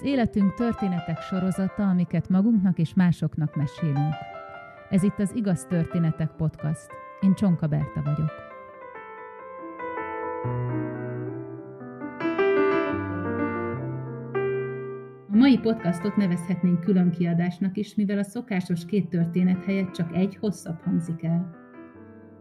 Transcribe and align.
Az 0.00 0.06
életünk 0.06 0.54
történetek 0.54 1.20
sorozata, 1.20 1.88
amiket 1.88 2.28
magunknak 2.28 2.78
és 2.78 2.94
másoknak 2.94 3.56
mesélünk. 3.56 4.14
Ez 4.90 5.02
itt 5.02 5.18
az 5.18 5.34
Igaz 5.34 5.64
Történetek 5.64 6.30
Podcast. 6.36 6.86
Én 7.20 7.34
Csonka 7.34 7.66
Berta 7.66 8.02
vagyok. 8.02 8.30
A 15.30 15.36
mai 15.36 15.58
podcastot 15.58 16.16
nevezhetnénk 16.16 16.80
külön 16.80 17.10
kiadásnak 17.10 17.76
is, 17.76 17.94
mivel 17.94 18.18
a 18.18 18.24
szokásos 18.24 18.84
két 18.86 19.08
történet 19.08 19.64
helyett 19.64 19.92
csak 19.92 20.16
egy 20.16 20.36
hosszabb 20.36 20.80
hangzik 20.84 21.22
el. 21.24 21.59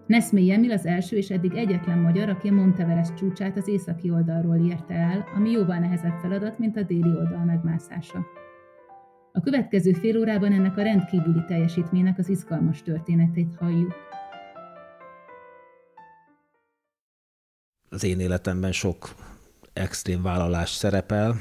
Neszmé 0.10 0.52
Emil 0.52 0.72
az 0.72 0.86
első 0.86 1.18
és 1.18 1.30
eddig 1.30 1.56
egyetlen 1.56 1.98
magyar, 1.98 2.30
aki 2.30 2.48
a 2.48 2.52
Monteverest 2.52 3.16
csúcsát 3.16 3.58
az 3.58 3.68
északi 3.68 4.10
oldalról 4.10 4.70
érte 4.70 4.94
el, 4.94 5.28
ami 5.36 5.52
jóval 5.52 5.78
nehezebb 5.78 6.20
feladat, 6.22 6.60
mint 6.60 6.78
a 6.78 6.84
déli 6.84 7.10
oldal 7.10 7.44
megmászása. 7.46 8.26
A 9.32 9.42
következő 9.42 9.94
fél 9.94 10.18
órában 10.18 10.52
ennek 10.52 10.78
a 10.78 10.82
rendkívüli 10.82 11.44
teljesítménynek 11.48 12.18
az 12.18 12.30
izgalmas 12.30 12.82
történetét 12.82 13.56
halljuk. 13.56 13.94
Az 17.90 18.04
én 18.04 18.20
életemben 18.20 18.72
sok 18.72 19.16
extrém 19.74 20.22
vállalás 20.22 20.70
szerepel, 20.70 21.36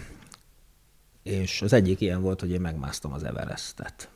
és 1.23 1.62
az 1.62 1.73
egyik 1.73 2.00
ilyen 2.00 2.23
volt, 2.23 2.40
hogy 2.40 2.50
én 2.50 2.60
megmásztam 2.60 3.12
az 3.12 3.23
Everestet. 3.23 4.10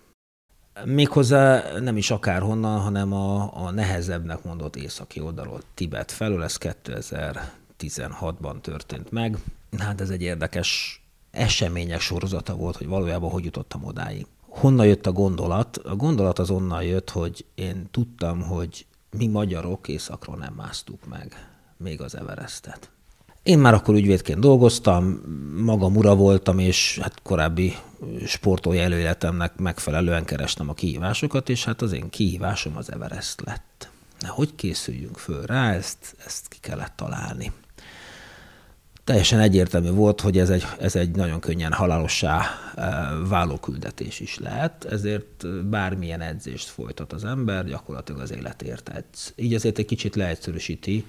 Méghozzá 0.84 1.62
nem 1.78 1.96
is 1.96 2.10
akárhonnan, 2.10 2.80
hanem 2.80 3.12
a, 3.12 3.56
a 3.64 3.70
nehezebbnek 3.70 4.44
mondott 4.44 4.76
északi 4.76 5.20
oldalról, 5.20 5.60
Tibet 5.74 6.12
felől, 6.12 6.42
ez 6.42 6.56
2016-ban 6.60 8.60
történt 8.60 9.10
meg. 9.10 9.38
Hát 9.78 10.00
ez 10.00 10.10
egy 10.10 10.22
érdekes 10.22 11.02
események 11.30 12.00
sorozata 12.00 12.54
volt, 12.54 12.76
hogy 12.76 12.86
valójában 12.86 13.30
hogy 13.30 13.44
jutottam 13.44 13.84
odáig. 13.84 14.26
Honnan 14.48 14.86
jött 14.86 15.06
a 15.06 15.12
gondolat? 15.12 15.76
A 15.76 15.96
gondolat 15.96 16.38
az 16.38 16.50
onnan 16.50 16.82
jött, 16.82 17.10
hogy 17.10 17.44
én 17.54 17.88
tudtam, 17.90 18.42
hogy 18.42 18.86
mi 19.10 19.26
magyarok 19.26 19.88
északról 19.88 20.36
nem 20.36 20.54
másztuk 20.54 21.08
meg 21.08 21.48
még 21.76 22.00
az 22.00 22.16
Everestet. 22.16 22.90
Én 23.42 23.58
már 23.58 23.74
akkor 23.74 23.94
ügyvédként 23.94 24.38
dolgoztam, 24.38 25.22
magam 25.56 25.96
ura 25.96 26.14
voltam, 26.14 26.58
és 26.58 26.98
hát 27.02 27.22
korábbi 27.22 27.74
sportolói 28.26 28.78
előéletemnek 28.78 29.56
megfelelően 29.56 30.24
kerestem 30.24 30.68
a 30.68 30.74
kihívásokat, 30.74 31.48
és 31.48 31.64
hát 31.64 31.82
az 31.82 31.92
én 31.92 32.10
kihívásom 32.10 32.76
az 32.76 32.92
Everest 32.92 33.40
lett. 33.40 33.90
Na, 34.20 34.28
hogy 34.28 34.54
készüljünk 34.54 35.18
föl 35.18 35.42
rá, 35.46 35.72
ezt, 35.72 36.16
ezt 36.26 36.48
ki 36.48 36.56
kellett 36.60 36.92
találni. 36.96 37.52
Teljesen 39.04 39.38
egyértelmű 39.40 39.90
volt, 39.90 40.20
hogy 40.20 40.38
ez 40.38 40.50
egy, 40.50 40.66
ez 40.78 40.96
egy 40.96 41.10
nagyon 41.10 41.40
könnyen 41.40 41.72
halálossá 41.72 42.44
e, 42.76 43.08
váló 43.28 43.56
küldetés 43.56 44.20
is 44.20 44.38
lehet, 44.38 44.84
ezért 44.84 45.66
bármilyen 45.68 46.20
edzést 46.20 46.68
folytat 46.68 47.12
az 47.12 47.24
ember, 47.24 47.64
gyakorlatilag 47.64 48.20
az 48.20 48.32
életért 48.32 48.88
edz. 48.88 49.32
Így 49.36 49.54
azért 49.54 49.78
egy 49.78 49.86
kicsit 49.86 50.16
leegyszerűsíti 50.16 51.06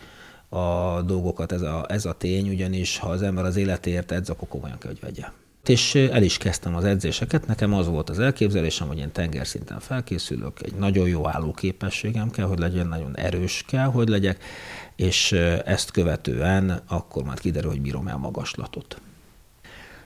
a 0.54 1.02
dolgokat 1.02 1.52
ez 1.52 1.62
a, 1.62 1.86
ez 1.88 2.06
a 2.06 2.14
tény, 2.14 2.50
ugyanis 2.50 2.98
ha 2.98 3.09
az 3.09 3.22
ember 3.22 3.46
az 3.46 3.56
életért 3.56 4.12
edz, 4.12 4.30
akkor 4.30 4.48
komolyan 4.48 4.78
kell, 4.78 4.92
hogy 4.92 5.00
vegye. 5.00 5.26
És 5.66 5.96
el 5.96 6.23
is 6.23 6.38
kezdtem 6.38 6.76
az 6.76 6.84
edzéseket. 6.84 7.48
Nekem 7.48 7.73
az 7.73 7.88
volt 7.88 8.09
az 8.09 8.20
elképzelésem, 8.20 8.88
hogy 8.88 8.98
én 8.98 9.12
tengerszinten 9.12 9.80
felkészülök, 9.80 10.62
egy 10.62 10.74
nagyon 10.74 11.08
jó 11.08 11.28
állóképességem 11.28 12.31
kell, 12.31 12.46
hogy 12.46 12.59
legyen, 12.59 12.88
nagyon 12.88 13.18
erős 13.18 13.64
kell, 13.68 13.86
hogy 13.86 14.08
legyek, 14.08 14.44
és 14.96 15.31
ezt 15.66 15.91
követően 15.91 16.81
akkor 16.88 17.24
már 17.24 17.40
kiderül, 17.40 17.70
hogy 17.70 17.81
bírom 17.81 18.08
el 18.08 18.18
magaslatot. 18.18 19.02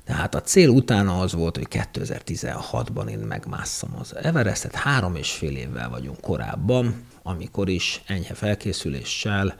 Tehát 0.05 0.35
a 0.35 0.41
cél 0.41 0.69
utána 0.69 1.19
az 1.19 1.33
volt, 1.33 1.57
hogy 1.57 1.67
2016-ban 1.93 3.09
én 3.09 3.19
megmásszam 3.19 3.95
az 3.99 4.15
Everestet, 4.15 4.75
három 4.75 5.15
és 5.15 5.31
fél 5.31 5.55
évvel 5.55 5.89
vagyunk 5.89 6.21
korábban, 6.21 7.03
amikor 7.23 7.69
is 7.69 8.01
enyhe 8.05 8.33
felkészüléssel 8.33 9.55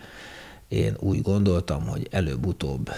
én 0.67 0.95
úgy 0.99 1.21
gondoltam, 1.21 1.87
hogy 1.87 2.07
előbb-utóbb 2.11 2.91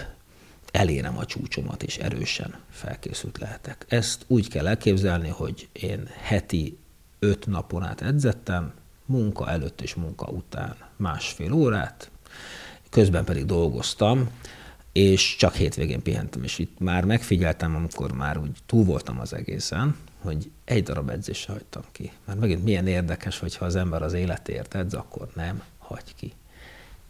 elérem 0.72 1.18
a 1.18 1.24
csúcsomat, 1.24 1.82
és 1.82 1.96
erősen 1.96 2.54
felkészült 2.70 3.38
lehetek. 3.38 3.84
Ezt 3.88 4.24
úgy 4.26 4.48
kell 4.48 4.66
elképzelni, 4.66 5.28
hogy 5.28 5.68
én 5.72 6.08
heti 6.22 6.78
öt 7.18 7.46
napon 7.46 7.82
át 7.82 8.00
edzettem, 8.00 8.72
munka 9.04 9.48
előtt 9.48 9.80
és 9.80 9.94
munka 9.94 10.26
után 10.26 10.76
másfél 10.96 11.52
órát, 11.52 12.10
közben 12.90 13.24
pedig 13.24 13.44
dolgoztam, 13.44 14.30
és 14.92 15.36
csak 15.36 15.54
hétvégén 15.54 16.02
pihentem, 16.02 16.42
és 16.42 16.58
itt 16.58 16.78
már 16.78 17.04
megfigyeltem, 17.04 17.76
amikor 17.76 18.12
már 18.12 18.38
úgy 18.38 18.58
túl 18.66 18.84
voltam 18.84 19.20
az 19.20 19.32
egészen, 19.32 19.96
hogy 20.18 20.50
egy 20.64 20.82
darab 20.82 21.10
edzésre 21.10 21.52
hagytam 21.52 21.82
ki. 21.92 22.12
Mert 22.24 22.38
megint 22.38 22.64
milyen 22.64 22.86
érdekes, 22.86 23.38
hogyha 23.38 23.64
az 23.64 23.76
ember 23.76 24.02
az 24.02 24.12
életért 24.12 24.74
edz, 24.74 24.94
akkor 24.94 25.28
nem 25.34 25.62
hagy 25.78 26.14
ki 26.14 26.32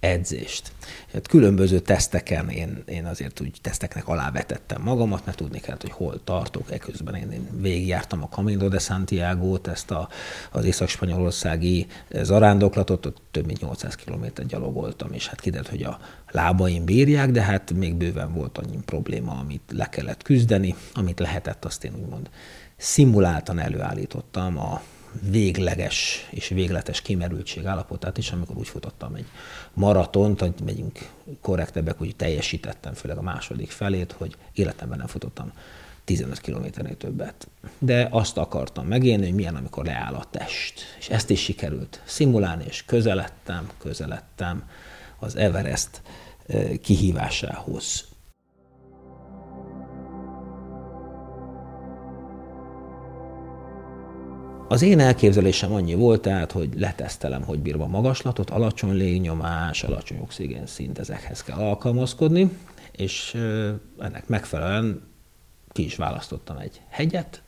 edzést. 0.00 0.72
Hát 1.12 1.28
különböző 1.28 1.78
teszteken 1.78 2.48
én, 2.48 2.82
én 2.86 3.06
azért 3.06 3.40
úgy 3.40 3.58
teszteknek 3.60 4.08
alávetettem 4.08 4.82
magamat, 4.82 5.24
mert 5.24 5.36
tudni 5.36 5.60
kellett, 5.60 5.80
hogy 5.80 5.90
hol 5.90 6.24
tartok. 6.24 6.70
Eközben 6.70 7.14
én, 7.14 7.30
én 7.30 7.48
végigjártam 7.60 8.22
a 8.22 8.28
Camino 8.28 8.68
de 8.68 8.78
Santiago-t, 8.78 9.66
ezt 9.66 9.90
a, 9.90 10.08
az 10.50 10.64
észak-spanyolországi 10.64 11.86
zarándoklatot, 12.22 13.06
ott 13.06 13.22
több 13.30 13.46
mint 13.46 13.60
800 13.60 13.94
kilométer 13.94 14.46
gyalogoltam, 14.46 15.12
és 15.12 15.26
hát 15.26 15.40
kiderült, 15.40 15.68
hogy 15.68 15.82
a 15.82 16.00
lábaim 16.30 16.84
bírják, 16.84 17.30
de 17.30 17.42
hát 17.42 17.72
még 17.72 17.94
bőven 17.94 18.32
volt 18.32 18.58
annyi 18.58 18.78
probléma, 18.84 19.32
amit 19.32 19.72
le 19.72 19.88
kellett 19.88 20.22
küzdeni, 20.22 20.74
amit 20.94 21.18
lehetett, 21.18 21.64
azt 21.64 21.84
én 21.84 21.94
úgymond 21.94 22.30
szimuláltan 22.76 23.58
előállítottam 23.58 24.58
a 24.58 24.82
végleges 25.30 26.28
és 26.30 26.48
végletes 26.48 27.02
kimerültség 27.02 27.66
állapotát 27.66 28.18
is, 28.18 28.30
amikor 28.30 28.56
úgy 28.56 28.68
futottam 28.68 29.14
egy 29.14 29.26
maratont, 29.72 30.40
hogy 30.40 30.54
megyünk 30.64 31.08
korrektebbek, 31.40 31.98
hogy 31.98 32.16
teljesítettem, 32.16 32.94
főleg 32.94 33.18
a 33.18 33.22
második 33.22 33.70
felét, 33.70 34.12
hogy 34.12 34.36
életemben 34.52 34.98
nem 34.98 35.06
futottam 35.06 35.52
15 36.04 36.40
kilométernél 36.40 36.96
többet. 36.96 37.48
De 37.78 38.08
azt 38.10 38.36
akartam 38.36 38.86
megélni, 38.86 39.24
hogy 39.24 39.34
milyen, 39.34 39.56
amikor 39.56 39.84
leáll 39.84 40.14
a 40.14 40.24
test. 40.30 40.80
És 40.98 41.08
ezt 41.08 41.30
is 41.30 41.42
sikerült 41.42 42.02
szimulálni, 42.04 42.64
és 42.68 42.84
közeledtem, 42.84 43.70
közeledtem 43.78 44.68
az 45.18 45.36
Everest 45.36 46.02
eh, 46.46 46.70
kihívásához. 46.82 48.09
Az 54.70 54.82
én 54.82 55.00
elképzelésem 55.00 55.72
annyi 55.72 55.94
volt, 55.94 56.20
tehát, 56.20 56.52
hogy 56.52 56.68
letesztelem, 56.76 57.42
hogy 57.42 57.58
bírom 57.58 57.82
a 57.82 57.86
magaslatot, 57.86 58.50
alacsony 58.50 58.92
légnyomás, 58.92 59.82
alacsony 59.82 60.18
oxigén 60.18 60.66
szint, 60.66 60.98
ezekhez 60.98 61.42
kell 61.42 61.58
alkalmazkodni, 61.58 62.50
és 62.92 63.36
ennek 63.98 64.28
megfelelően 64.28 65.02
ki 65.72 65.84
is 65.84 65.96
választottam 65.96 66.56
egy 66.56 66.80
hegyet, 66.88 67.42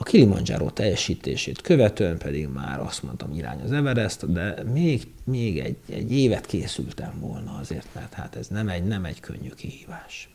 A 0.00 0.02
Kilimanjaro 0.02 0.70
teljesítését 0.70 1.60
követően 1.60 2.18
pedig 2.18 2.48
már 2.48 2.80
azt 2.80 3.02
mondtam, 3.02 3.34
irány 3.34 3.60
az 3.60 3.72
Everest, 3.72 4.32
de 4.32 4.62
még, 4.72 5.12
még 5.24 5.58
egy, 5.58 5.76
egy 5.88 6.12
évet 6.12 6.46
készültem 6.46 7.20
volna 7.20 7.56
azért, 7.60 7.86
mert 7.94 8.12
hát 8.12 8.36
ez 8.36 8.46
nem 8.46 8.68
egy, 8.68 8.84
nem 8.84 9.04
egy 9.04 9.20
könnyű 9.20 9.48
kihívás. 9.48 10.28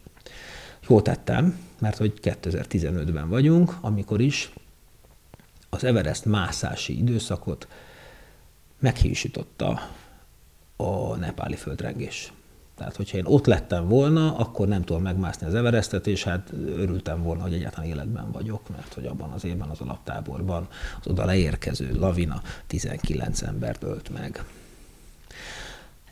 Jól 0.87 1.01
tettem, 1.01 1.59
mert 1.79 1.97
hogy 1.97 2.13
2015-ben 2.21 3.29
vagyunk, 3.29 3.73
amikor 3.81 4.21
is 4.21 4.53
az 5.69 5.83
Everest 5.83 6.25
mászási 6.25 6.97
időszakot 6.97 7.67
meghísította 8.79 9.79
a 10.75 11.15
nepáli 11.15 11.55
földrengés. 11.55 12.33
Tehát, 12.77 12.95
hogyha 12.95 13.17
én 13.17 13.25
ott 13.25 13.45
lettem 13.45 13.87
volna, 13.87 14.35
akkor 14.37 14.67
nem 14.67 14.83
tudom 14.83 15.01
megmászni 15.01 15.47
az 15.47 15.53
Everestet, 15.53 16.07
és 16.07 16.23
hát 16.23 16.53
örültem 16.65 17.23
volna, 17.23 17.41
hogy 17.41 17.53
egyáltalán 17.53 17.89
életben 17.89 18.31
vagyok, 18.31 18.69
mert 18.69 18.93
hogy 18.93 19.05
abban 19.05 19.31
az 19.31 19.43
évben 19.43 19.69
az 19.69 19.79
alaptáborban 19.81 20.67
az 20.99 21.07
oda 21.07 21.25
leérkező 21.25 21.95
lavina 21.99 22.41
19 22.67 23.41
embert 23.41 23.83
ölt 23.83 24.09
meg. 24.09 24.45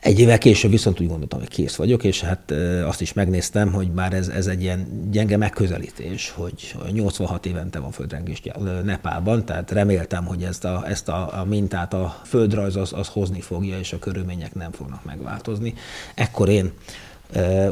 Egy 0.04 0.20
évvel 0.20 0.38
később 0.38 0.72
viszont 0.72 1.00
úgy 1.00 1.08
gondoltam, 1.08 1.40
hogy 1.40 1.48
kész 1.48 1.76
vagyok, 1.76 2.04
és 2.04 2.22
hát 2.22 2.52
azt 2.86 3.02
is 3.02 3.14
megnéztem, 3.14 3.74
hogy 3.74 3.92
már 3.92 4.14
ez, 4.14 4.28
ez 4.28 4.48
egy 4.48 4.62
ilyen 4.62 5.10
gyenge 5.12 5.38
megközelítés, 5.38 6.30
hogy 6.30 6.76
86 6.92 7.46
évente 7.46 7.80
van 7.80 7.92
földrengés 7.92 8.42
Nepálban, 8.84 9.46
tehát 9.46 9.72
reméltem, 9.72 10.26
hogy 10.26 10.44
ezt 10.44 10.66
a, 10.66 10.84
ezt 10.88 11.10
a, 11.10 11.40
a 11.40 11.44
mintát 11.44 11.94
a 11.94 12.22
földrajz 12.26 12.76
az, 12.76 12.94
az 12.94 13.08
hozni 13.08 13.42
fogja, 13.42 13.80
és 13.80 13.94
a 13.94 14.00
körülmények 14.00 14.54
nem 14.54 14.72
fognak 14.72 15.06
megváltozni. 15.06 15.74
Ekkor 16.16 16.50
én 16.50 16.72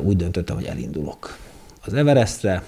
úgy 0.02 0.16
döntöttem, 0.16 0.56
hogy 0.56 0.66
elindulok 0.66 1.38
az 1.86 1.94
Everestre. 1.94 2.64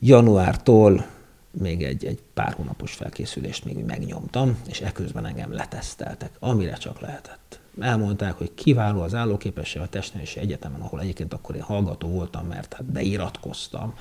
Januártól 0.00 1.06
még 1.50 1.82
egy, 1.82 2.04
egy 2.04 2.18
pár 2.34 2.52
hónapos 2.52 2.92
felkészülést 2.92 3.64
még 3.64 3.84
megnyomtam, 3.84 4.58
és 4.68 4.80
eközben 4.80 5.26
engem 5.26 5.52
leteszteltek, 5.52 6.30
amire 6.38 6.74
csak 6.74 7.00
lehetett. 7.00 7.61
Elmondták, 7.80 8.32
hogy 8.32 8.54
kiváló 8.54 9.00
az 9.00 9.14
állóképesség 9.14 9.82
a 9.82 9.88
testnevelési 9.88 10.38
egyetemen, 10.38 10.80
ahol 10.80 11.00
egyébként 11.00 11.32
akkor 11.32 11.54
én 11.54 11.62
hallgató 11.62 12.08
voltam, 12.08 12.46
mert 12.46 12.72
hát 12.72 12.84
beiratkoztam 12.84 13.94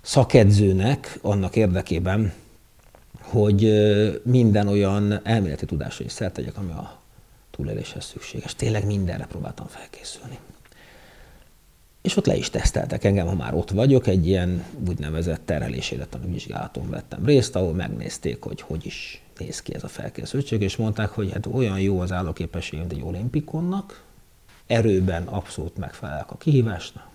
szakedzőnek 0.00 1.18
annak 1.22 1.56
érdekében, 1.56 2.32
hogy 3.20 3.72
minden 4.22 4.68
olyan 4.68 5.20
elméleti 5.26 5.66
tudásra 5.66 6.04
is 6.04 6.12
szert 6.12 6.34
tegyek, 6.34 6.58
ami 6.58 6.70
a 6.70 6.98
túléléshez 7.50 8.04
szükséges. 8.04 8.54
Tényleg 8.54 8.86
mindenre 8.86 9.26
próbáltam 9.26 9.66
felkészülni. 9.66 10.38
És 12.02 12.16
ott 12.16 12.26
le 12.26 12.36
is 12.36 12.50
teszteltek 12.50 13.04
engem, 13.04 13.26
ha 13.26 13.34
már 13.34 13.54
ott 13.54 13.70
vagyok, 13.70 14.06
egy 14.06 14.26
ilyen 14.26 14.64
úgynevezett 14.88 15.40
terhelési 15.44 16.00
vizsgálaton 16.26 16.90
vettem 16.90 17.24
részt, 17.24 17.56
ahol 17.56 17.72
megnézték, 17.72 18.42
hogy 18.42 18.60
hogy 18.60 18.86
is 18.86 19.22
néz 19.40 19.62
ki 19.62 19.74
ez 19.74 19.84
a 19.84 19.88
felkészültség, 19.88 20.62
és 20.62 20.76
mondták, 20.76 21.08
hogy 21.08 21.32
hát 21.32 21.46
olyan 21.46 21.80
jó 21.80 22.00
az 22.00 22.12
állóképesség, 22.12 22.78
mint 22.78 22.92
egy 22.92 23.02
olimpikonnak, 23.02 24.02
erőben 24.66 25.22
abszolút 25.22 25.76
megfelelek 25.76 26.30
a 26.30 26.36
kihívásnak. 26.36 27.08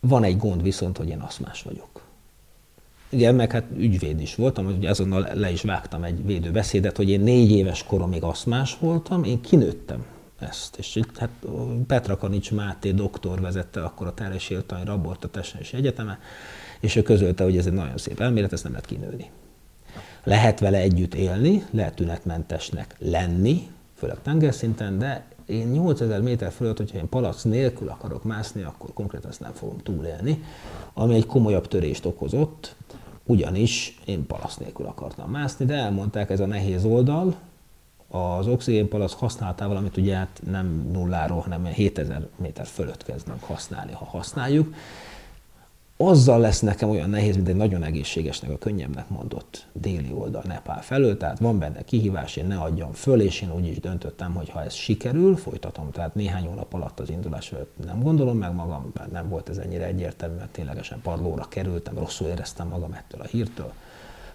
Van 0.00 0.24
egy 0.24 0.36
gond 0.36 0.62
viszont, 0.62 0.96
hogy 0.96 1.08
én 1.08 1.20
aszmás 1.20 1.62
vagyok. 1.62 2.06
Igen, 3.08 3.34
meg 3.34 3.52
hát 3.52 3.64
ügyvéd 3.76 4.20
is 4.20 4.34
voltam, 4.34 4.66
ugye 4.66 4.90
azonnal 4.90 5.28
le 5.34 5.50
is 5.50 5.62
vágtam 5.62 6.04
egy 6.04 6.26
védőbeszédet, 6.26 6.96
hogy 6.96 7.08
én 7.08 7.20
négy 7.20 7.50
éves 7.50 7.84
koromig 7.84 8.22
aszmás 8.22 8.78
voltam, 8.80 9.24
én 9.24 9.40
kinőttem 9.40 10.04
ezt. 10.38 10.76
És 10.78 10.96
itt 10.96 11.18
hát 11.18 11.30
Petra 11.86 12.16
Kanics 12.16 12.52
Máté 12.52 12.92
doktor 12.92 13.40
vezette 13.40 13.82
akkor 13.82 14.06
a 14.06 14.14
terhes 14.14 14.50
éltani 14.50 14.84
rabort 14.84 15.24
a 15.24 15.28
Testnevelési 15.28 15.76
Egyeteme, 15.76 16.18
és 16.80 16.96
ő 16.96 17.02
közölte, 17.02 17.44
hogy 17.44 17.56
ez 17.56 17.66
egy 17.66 17.72
nagyon 17.72 17.96
szép 17.96 18.20
elmélet, 18.20 18.52
ezt 18.52 18.62
nem 18.62 18.72
lehet 18.72 18.86
kinőni. 18.86 19.30
Lehet 20.28 20.60
vele 20.60 20.78
együtt 20.78 21.14
élni, 21.14 21.64
lehet 21.70 21.94
tünetmentesnek 21.94 22.94
lenni, 22.98 23.68
főleg 23.94 24.16
tengerszinten, 24.22 24.98
de 24.98 25.24
én 25.46 25.66
8000 25.66 26.20
méter 26.20 26.52
fölött, 26.52 26.76
hogyha 26.76 26.98
én 26.98 27.08
palac 27.08 27.42
nélkül 27.42 27.88
akarok 27.88 28.24
mászni, 28.24 28.62
akkor 28.62 28.92
konkrétan 28.92 29.30
ezt 29.30 29.40
nem 29.40 29.52
fogom 29.52 29.78
túlélni, 29.78 30.42
ami 30.94 31.14
egy 31.14 31.26
komolyabb 31.26 31.68
törést 31.68 32.04
okozott, 32.04 32.74
ugyanis 33.24 33.98
én 34.04 34.26
palac 34.26 34.56
nélkül 34.56 34.86
akartam 34.86 35.30
mászni, 35.30 35.64
de 35.64 35.74
elmondták 35.74 36.30
ez 36.30 36.40
a 36.40 36.46
nehéz 36.46 36.84
oldal, 36.84 37.34
az 38.08 38.46
oxigénpalac 38.46 39.12
használatával, 39.12 39.76
amit 39.76 39.96
ugye 39.96 40.16
hát 40.16 40.40
nem 40.50 40.88
nulláról, 40.92 41.40
hanem 41.40 41.64
7000 41.64 42.28
méter 42.36 42.66
fölött 42.66 43.04
kezdünk 43.04 43.42
használni, 43.42 43.92
ha 43.92 44.04
használjuk, 44.04 44.74
azzal 46.00 46.40
lesz 46.40 46.60
nekem 46.60 46.90
olyan 46.90 47.10
nehéz, 47.10 47.34
mint 47.34 47.48
egy 47.48 47.56
nagyon 47.56 47.82
egészségesnek, 47.82 48.50
a 48.50 48.58
könnyebbnek 48.58 49.08
mondott 49.08 49.66
déli 49.72 50.12
oldal 50.12 50.42
Nepál 50.46 50.82
felől, 50.82 51.16
tehát 51.16 51.38
van 51.38 51.58
benne 51.58 51.82
kihívás, 51.82 52.36
én 52.36 52.46
ne 52.46 52.56
adjam 52.56 52.92
föl, 52.92 53.20
és 53.20 53.40
én 53.40 53.52
úgy 53.52 53.66
is 53.66 53.80
döntöttem, 53.80 54.34
hogy 54.34 54.48
ha 54.50 54.62
ez 54.64 54.74
sikerül, 54.74 55.36
folytatom, 55.36 55.90
tehát 55.90 56.14
néhány 56.14 56.46
hónap 56.46 56.74
alatt 56.74 57.00
az 57.00 57.10
indulás 57.10 57.52
nem 57.86 58.02
gondolom 58.02 58.38
meg 58.38 58.54
magam, 58.54 58.90
mert 58.94 59.10
nem 59.10 59.28
volt 59.28 59.48
ez 59.48 59.56
ennyire 59.56 59.84
egyértelmű, 59.84 60.36
mert 60.36 60.50
ténylegesen 60.50 61.00
padlóra 61.02 61.48
kerültem, 61.48 61.98
rosszul 61.98 62.26
éreztem 62.26 62.68
magam 62.68 62.92
ettől 62.92 63.20
a 63.20 63.26
hírtől, 63.26 63.72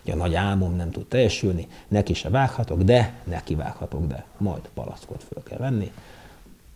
hogy 0.04 0.12
a 0.12 0.16
nagy 0.16 0.36
álmom 0.36 0.76
nem 0.76 0.92
tud 0.92 1.06
teljesülni, 1.06 1.68
neki 1.88 2.14
se 2.14 2.30
vághatok, 2.30 2.82
de 2.82 3.14
neki 3.24 3.56
vághatok, 3.56 4.08
de 4.08 4.26
majd 4.38 4.70
palackot 4.74 5.24
föl 5.24 5.44
kell 5.44 5.58
venni. 5.58 5.92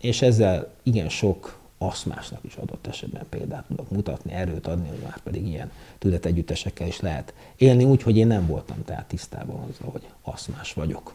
És 0.02 0.22
ezzel 0.22 0.70
igen 0.84 1.10
sok 1.10 1.60
aszmásnak 1.78 2.40
is 2.44 2.56
adott 2.56 2.88
esetben 2.88 3.26
példát 3.30 3.64
tudok 3.68 3.92
mutatni, 3.92 4.32
erőt 4.34 4.68
adni, 4.68 4.90
hogy 4.90 5.00
már 5.04 5.20
pedig 5.20 5.48
ilyen 5.48 5.72
tünetegyüttesekkel 5.98 6.88
is 6.88 7.00
lehet 7.00 7.34
élni, 7.56 7.84
úgy, 7.84 8.04
hogy 8.04 8.18
én 8.18 8.28
nem 8.28 8.48
voltam 8.48 8.84
tehát 8.86 9.06
tisztában 9.06 9.56
azzal, 9.56 9.92
hogy 9.92 10.08
aszmás 10.22 10.74
vagyok. 10.74 11.14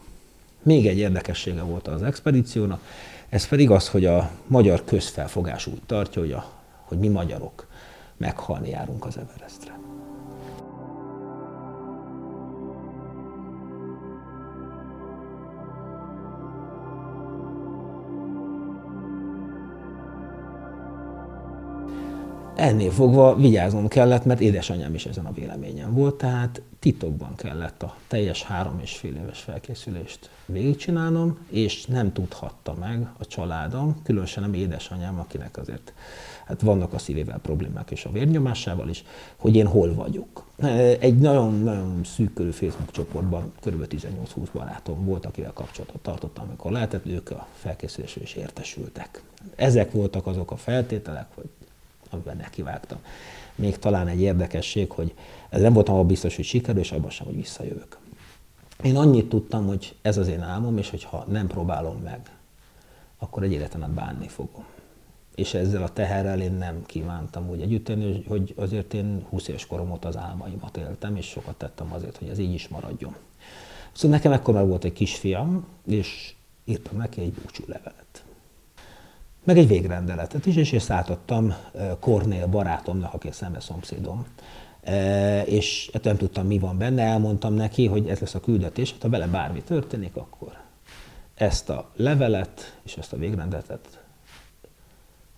Még 0.63 0.87
egy 0.87 0.97
érdekessége 0.97 1.61
volt 1.61 1.87
az 1.87 2.03
expedíciónak, 2.03 2.81
ez 3.29 3.47
pedig 3.47 3.69
az, 3.69 3.89
hogy 3.89 4.05
a 4.05 4.31
magyar 4.47 4.83
közfelfogás 4.83 5.67
úgy 5.67 5.81
tartja, 5.85 6.21
hogy, 6.21 6.31
a, 6.31 6.51
hogy 6.83 6.97
mi 6.97 7.07
magyarok 7.07 7.67
meghalni 8.17 8.69
járunk 8.69 9.05
az 9.05 9.17
Everestre. 9.17 9.82
Ennél 22.63 22.91
fogva 22.91 23.35
vigyáznom 23.35 23.87
kellett, 23.87 24.25
mert 24.25 24.39
édesanyám 24.39 24.93
is 24.93 25.05
ezen 25.05 25.25
a 25.25 25.31
véleményen 25.31 25.93
volt, 25.93 26.15
tehát 26.15 26.61
titokban 26.79 27.35
kellett 27.35 27.83
a 27.83 27.95
teljes 28.07 28.43
három 28.43 28.79
és 28.81 28.95
fél 28.95 29.15
éves 29.15 29.39
felkészülést 29.39 30.29
végigcsinálnom, 30.45 31.37
és 31.49 31.85
nem 31.85 32.13
tudhatta 32.13 32.75
meg 32.79 33.07
a 33.17 33.25
családom, 33.25 34.01
különösen 34.03 34.43
nem 34.43 34.53
édesanyám, 34.53 35.19
akinek 35.19 35.57
azért 35.57 35.93
hát 36.45 36.61
vannak 36.61 36.93
a 36.93 36.97
szívével 36.97 37.39
problémák 37.39 37.91
és 37.91 38.05
a 38.05 38.11
vérnyomásával 38.11 38.89
is, 38.89 39.03
hogy 39.35 39.55
én 39.55 39.67
hol 39.67 39.93
vagyok. 39.93 40.45
Egy 40.99 41.17
nagyon-nagyon 41.17 42.03
szűk 42.03 42.33
körű 42.33 42.49
Facebook 42.49 42.91
csoportban 42.91 43.51
kb. 43.61 43.85
18-20 43.89 44.47
barátom 44.53 45.05
volt, 45.05 45.25
akivel 45.25 45.53
kapcsolatot 45.53 46.01
tartottam, 46.01 46.45
amikor 46.47 46.71
lehetett, 46.71 47.05
ők 47.05 47.31
a 47.31 47.47
felkészülésről 47.53 48.23
is 48.23 48.33
értesültek. 48.33 49.23
Ezek 49.55 49.91
voltak 49.91 50.27
azok 50.27 50.51
a 50.51 50.55
feltételek, 50.55 51.27
hogy 51.35 51.49
amiben 52.13 52.37
nekivágtam. 52.37 52.97
Még 53.55 53.79
talán 53.79 54.07
egy 54.07 54.21
érdekesség, 54.21 54.91
hogy 54.91 55.13
ez 55.49 55.61
nem 55.61 55.73
voltam 55.73 55.95
abban 55.95 56.07
biztos, 56.07 56.35
hogy 56.35 56.45
sikerül, 56.45 56.81
és 56.81 56.91
abban 56.91 57.09
sem, 57.09 57.25
hogy 57.25 57.35
visszajövök. 57.35 57.97
Én 58.83 58.97
annyit 58.97 59.29
tudtam, 59.29 59.67
hogy 59.67 59.95
ez 60.01 60.17
az 60.17 60.27
én 60.27 60.41
álmom, 60.41 60.77
és 60.77 60.89
hogyha 60.89 61.25
nem 61.27 61.47
próbálom 61.47 61.97
meg, 61.97 62.31
akkor 63.17 63.43
egy 63.43 63.51
életen 63.51 63.83
át 63.83 63.91
bánni 63.91 64.27
fogom. 64.27 64.65
És 65.35 65.53
ezzel 65.53 65.83
a 65.83 65.93
teherrel 65.93 66.41
én 66.41 66.51
nem 66.51 66.85
kívántam 66.85 67.49
úgy 67.49 67.61
együtt 67.61 67.85
tenni, 67.85 68.23
hogy 68.27 68.53
azért 68.57 68.93
én 68.93 69.25
20 69.29 69.47
éves 69.47 69.65
korom 69.65 69.91
óta 69.91 70.07
az 70.07 70.17
álmaimat 70.17 70.77
éltem, 70.77 71.15
és 71.15 71.25
sokat 71.25 71.55
tettem 71.55 71.93
azért, 71.93 72.17
hogy 72.17 72.27
ez 72.27 72.37
így 72.37 72.53
is 72.53 72.67
maradjon. 72.67 73.15
Szóval 73.91 74.17
nekem 74.17 74.31
ekkor 74.31 74.53
már 74.53 74.67
volt 74.67 74.83
egy 74.83 74.93
kisfiam, 74.93 75.67
és 75.85 76.33
írtam 76.65 76.97
neki 76.97 77.21
egy 77.21 77.31
búcsú 77.31 77.63
levelet 77.67 78.22
meg 79.43 79.57
egy 79.57 79.67
végrendeletet 79.67 80.45
is, 80.45 80.55
és 80.55 80.73
ezt 80.73 80.89
átadtam 80.89 81.53
Kornél 81.99 82.47
barátomnak, 82.47 83.13
aki 83.13 83.27
a 83.27 83.31
szembe 83.31 83.59
szomszédom. 83.59 84.25
És 85.45 85.89
hát 85.93 86.03
nem 86.03 86.17
tudtam, 86.17 86.47
mi 86.47 86.59
van 86.59 86.77
benne, 86.77 87.03
elmondtam 87.03 87.53
neki, 87.53 87.87
hogy 87.87 88.07
ez 88.07 88.19
lesz 88.19 88.35
a 88.35 88.39
küldetés, 88.39 88.91
hát 88.91 89.01
ha 89.01 89.09
vele 89.09 89.27
bármi 89.27 89.61
történik, 89.61 90.15
akkor 90.15 90.57
ezt 91.35 91.69
a 91.69 91.89
levelet 91.95 92.79
és 92.83 92.95
ezt 92.97 93.13
a 93.13 93.17
végrendeletet 93.17 94.03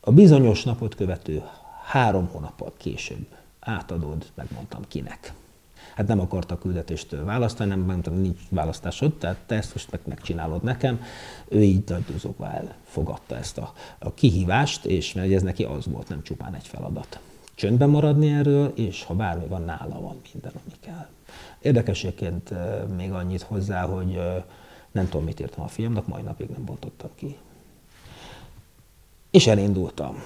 a 0.08 0.12
bizonyos 0.12 0.64
napot 0.64 0.96
követő 0.96 1.44
három 1.84 2.28
hónappal 2.32 2.74
később 2.78 3.28
átadod, 3.60 4.26
megmondtam 4.34 4.82
kinek 4.88 5.34
hát 5.96 6.08
nem 6.08 6.20
akarta 6.20 6.56
a 6.56 6.58
küldetéstől 6.58 7.26
választani, 7.26 7.70
nem 7.70 7.80
mondtam, 7.80 8.22
nincs 8.22 8.40
választásod, 8.50 9.14
tehát 9.14 9.38
te 9.46 9.56
ezt 9.56 9.74
most 9.74 9.92
meg 9.92 10.00
megcsinálod 10.06 10.64
nekem. 10.64 11.02
Ő 11.48 11.62
így 11.62 11.84
nagy 11.88 12.04
duzogva 12.04 12.52
elfogadta 12.52 13.36
ezt 13.36 13.58
a, 13.58 13.74
a 14.00 14.14
kihívást, 14.14 14.86
és 14.86 15.14
mert 15.14 15.32
ez 15.32 15.42
neki 15.42 15.64
az 15.64 15.86
volt, 15.86 16.10
nem 16.10 16.24
csupán 16.24 16.54
egy 16.54 16.68
feladat. 16.68 17.20
Csöndben 17.56 17.90
maradni 17.90 18.30
erről, 18.30 18.72
és 18.76 19.04
ha 19.04 19.14
bármi 19.14 19.46
van, 19.48 19.64
nála 19.64 20.02
van 20.02 20.22
minden, 20.34 20.52
ami 20.54 20.74
kell. 20.80 21.08
Érdekességként 21.62 22.54
még 22.96 23.12
annyit 23.12 23.42
hozzá, 23.42 23.86
hogy 23.86 24.20
nem 24.92 25.10
tudom, 25.10 25.26
mit 25.26 25.40
írtam 25.40 25.64
a 25.64 25.68
fiamnak, 25.68 26.08
mai 26.08 26.22
napig 26.22 26.50
nem 26.50 26.66
bontottam 26.66 27.10
ki. 27.16 27.38
És 29.32 29.48
elindultam 29.48 30.24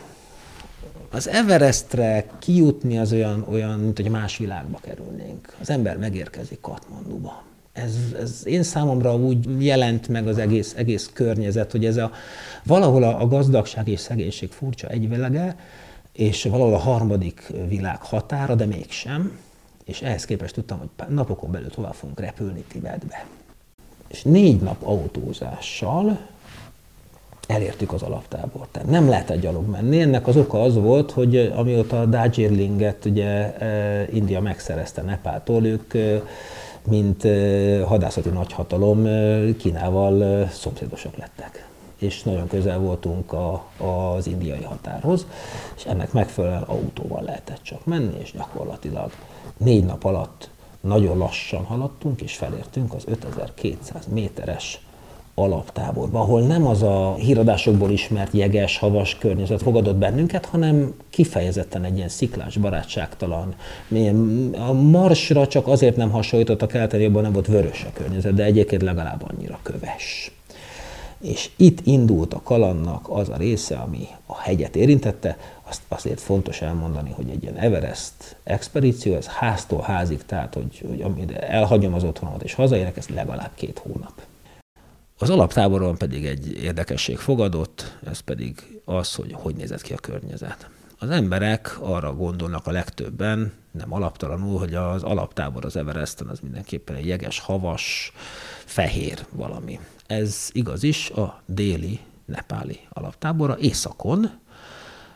az 1.11 1.27
Everestre 1.27 2.25
kijutni 2.39 2.97
az 2.97 3.13
olyan, 3.13 3.45
olyan, 3.49 3.79
mint 3.79 3.97
hogy 3.97 4.09
más 4.09 4.37
világba 4.37 4.79
kerülnénk. 4.81 5.55
Az 5.61 5.69
ember 5.69 5.97
megérkezik 5.97 6.61
Katmanduba. 6.61 7.43
Ez, 7.73 7.95
ez 8.19 8.41
én 8.45 8.63
számomra 8.63 9.15
úgy 9.15 9.65
jelent 9.65 10.07
meg 10.07 10.27
az 10.27 10.37
egész, 10.37 10.73
egész 10.77 11.09
környezet, 11.13 11.71
hogy 11.71 11.85
ez 11.85 11.97
a, 11.97 12.11
valahol 12.63 13.03
a, 13.03 13.27
gazdagság 13.27 13.87
és 13.87 13.99
szegénység 13.99 14.51
furcsa 14.51 14.87
egyvelege, 14.87 15.55
és 16.11 16.43
valahol 16.43 16.73
a 16.73 16.77
harmadik 16.77 17.51
világ 17.67 18.01
határa, 18.01 18.55
de 18.55 18.65
mégsem. 18.65 19.39
És 19.85 20.01
ehhez 20.01 20.25
képest 20.25 20.53
tudtam, 20.53 20.77
hogy 20.77 21.07
napokon 21.07 21.51
belül 21.51 21.69
tovább 21.69 21.93
fogunk 21.93 22.19
repülni 22.19 22.63
Tibetbe. 22.67 23.25
És 24.07 24.23
négy 24.23 24.61
nap 24.61 24.83
autózással 24.83 26.19
elértük 27.49 27.93
az 27.93 28.01
alaptábort. 28.01 28.69
Tehát 28.69 28.89
nem 28.89 29.09
lehetett 29.09 29.41
gyalog 29.41 29.69
menni. 29.69 30.01
Ennek 30.01 30.27
az 30.27 30.37
oka 30.37 30.61
az 30.61 30.75
volt, 30.75 31.11
hogy 31.11 31.51
amióta 31.55 32.01
a 32.01 32.05
Darjeelinget 32.05 33.05
ugye 33.05 33.55
India 34.11 34.41
megszerezte 34.41 35.01
Nepáltól, 35.01 35.65
ők 35.65 35.93
mint 36.87 37.27
hadászati 37.85 38.29
nagyhatalom 38.29 39.07
Kínával 39.57 40.47
szomszédosak 40.47 41.17
lettek 41.17 41.67
és 41.99 42.23
nagyon 42.23 42.47
közel 42.47 42.79
voltunk 42.79 43.33
a, 43.33 43.63
az 43.77 44.27
indiai 44.27 44.63
határhoz, 44.63 45.25
és 45.75 45.85
ennek 45.85 46.13
megfelelően 46.13 46.61
autóval 46.61 47.23
lehetett 47.23 47.61
csak 47.61 47.85
menni, 47.85 48.17
és 48.19 48.31
gyakorlatilag 48.31 49.11
négy 49.57 49.85
nap 49.85 50.03
alatt 50.03 50.49
nagyon 50.81 51.17
lassan 51.17 51.63
haladtunk, 51.63 52.21
és 52.21 52.35
felértünk 52.35 52.93
az 52.93 53.03
5200 53.07 54.05
méteres 54.07 54.81
alaptáborba, 55.43 56.19
ahol 56.19 56.41
nem 56.41 56.67
az 56.67 56.83
a 56.83 57.15
híradásokból 57.15 57.91
ismert 57.91 58.33
jeges, 58.33 58.77
havas 58.77 59.17
környezet 59.17 59.61
fogadott 59.61 59.95
bennünket, 59.95 60.45
hanem 60.45 60.93
kifejezetten 61.09 61.83
egy 61.83 61.95
ilyen 61.95 62.09
sziklás, 62.09 62.57
barátságtalan. 62.57 63.53
A 64.67 64.73
marsra 64.73 65.47
csak 65.47 65.67
azért 65.67 65.95
nem 65.95 66.09
hasonlított 66.09 66.61
a 66.61 66.67
keleten, 66.67 66.99
jobban 66.99 67.21
nem 67.21 67.31
volt 67.31 67.47
vörös 67.47 67.85
a 67.89 67.93
környezet, 67.93 68.33
de 68.33 68.43
egyébként 68.43 68.81
legalább 68.81 69.23
annyira 69.27 69.59
köves. 69.63 70.31
És 71.21 71.49
itt 71.55 71.79
indult 71.85 72.33
a 72.33 72.41
kalannak 72.43 73.09
az 73.09 73.29
a 73.29 73.37
része, 73.37 73.75
ami 73.75 74.07
a 74.25 74.37
hegyet 74.41 74.75
érintette, 74.75 75.37
azt 75.69 75.81
azért 75.87 76.19
fontos 76.19 76.61
elmondani, 76.61 77.11
hogy 77.15 77.29
egy 77.29 77.43
ilyen 77.43 77.55
Everest 77.55 78.37
expedíció, 78.43 79.15
ez 79.15 79.27
háztól 79.27 79.81
házig, 79.81 80.25
tehát 80.25 80.53
hogy, 80.53 80.85
hogy 80.87 81.01
amíg 81.01 81.31
elhagyom 81.31 81.93
az 81.93 82.03
otthonomat 82.03 82.43
és 82.43 82.53
hazaérek, 82.53 82.97
ez 82.97 83.07
legalább 83.07 83.51
két 83.55 83.79
hónap. 83.79 84.21
Az 85.21 85.29
alaptáboron 85.29 85.97
pedig 85.97 86.25
egy 86.25 86.51
érdekesség 86.63 87.17
fogadott, 87.17 87.97
ez 88.05 88.19
pedig 88.19 88.81
az, 88.85 89.15
hogy 89.15 89.31
hogy 89.33 89.55
nézett 89.55 89.81
ki 89.81 89.93
a 89.93 89.97
környezet. 89.97 90.69
Az 90.99 91.09
emberek 91.09 91.77
arra 91.81 92.13
gondolnak 92.13 92.67
a 92.67 92.71
legtöbben, 92.71 93.51
nem 93.71 93.93
alaptalanul, 93.93 94.59
hogy 94.59 94.73
az 94.73 95.03
alaptábor 95.03 95.65
az 95.65 95.75
Everesten 95.75 96.27
az 96.27 96.39
mindenképpen 96.39 96.95
egy 96.95 97.07
jeges, 97.07 97.39
havas, 97.39 98.13
fehér 98.65 99.25
valami. 99.31 99.79
Ez 100.07 100.49
igaz 100.51 100.83
is 100.83 101.09
a 101.09 101.41
déli 101.45 101.99
nepáli 102.25 102.79
alaptábora 102.89 103.57
északon, 103.57 104.29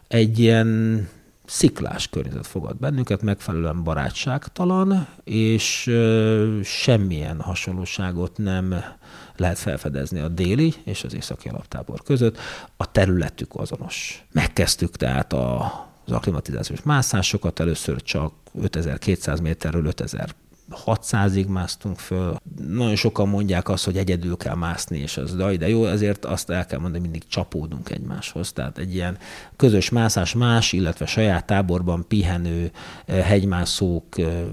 egy 0.07 0.39
ilyen 0.39 1.10
sziklás 1.45 2.07
környezet 2.07 2.48
fogad 2.48 2.77
bennünket, 2.77 3.22
megfelelően 3.22 3.83
barátságtalan, 3.83 5.07
és 5.24 5.91
semmilyen 6.63 7.41
hasonlóságot 7.41 8.38
nem 8.38 8.75
lehet 9.37 9.57
felfedezni 9.57 10.19
a 10.19 10.27
déli 10.27 10.73
és 10.83 11.03
az 11.03 11.13
északi 11.13 11.49
alaptábor 11.49 12.03
között. 12.03 12.37
A 12.77 12.91
területük 12.91 13.55
azonos. 13.55 14.25
Megkezdtük 14.31 14.95
tehát 14.95 15.33
a 15.33 15.91
az 16.05 16.11
akklimatizációs 16.11 16.81
mászásokat, 16.81 17.59
először 17.59 18.01
csak 18.01 18.33
5200 18.53 19.39
méterről 19.39 19.85
5000 19.85 20.35
600-ig 20.86 21.48
másztunk 21.48 21.98
föl. 21.98 22.36
Nagyon 22.68 22.96
sokan 22.96 23.30
mondják 23.30 23.70
azt, 23.70 23.86
hogy 23.86 23.98
egyedül 23.98 24.38
kell 24.38 24.56
mászni, 24.56 24.98
és 24.98 25.18
az 25.18 25.36
de, 25.36 25.58
de 25.58 25.70
jó, 25.70 25.86
ezért 25.86 26.25
azt 26.25 26.50
el 26.50 26.65
kell 26.65 26.80
mondani, 26.80 27.01
hogy 27.01 27.12
mindig 27.12 27.30
csapódunk 27.30 27.89
egymáshoz. 27.89 28.51
Tehát 28.51 28.77
egy 28.77 28.94
ilyen 28.94 29.18
közös 29.56 29.89
mászás 29.89 30.34
más, 30.34 30.74
illetve 30.74 31.06
saját 31.06 31.46
táborban 31.46 32.08
pihenő 32.08 32.72
eh, 33.06 33.25
hegymászók 33.25 34.18
eh, 34.18 34.44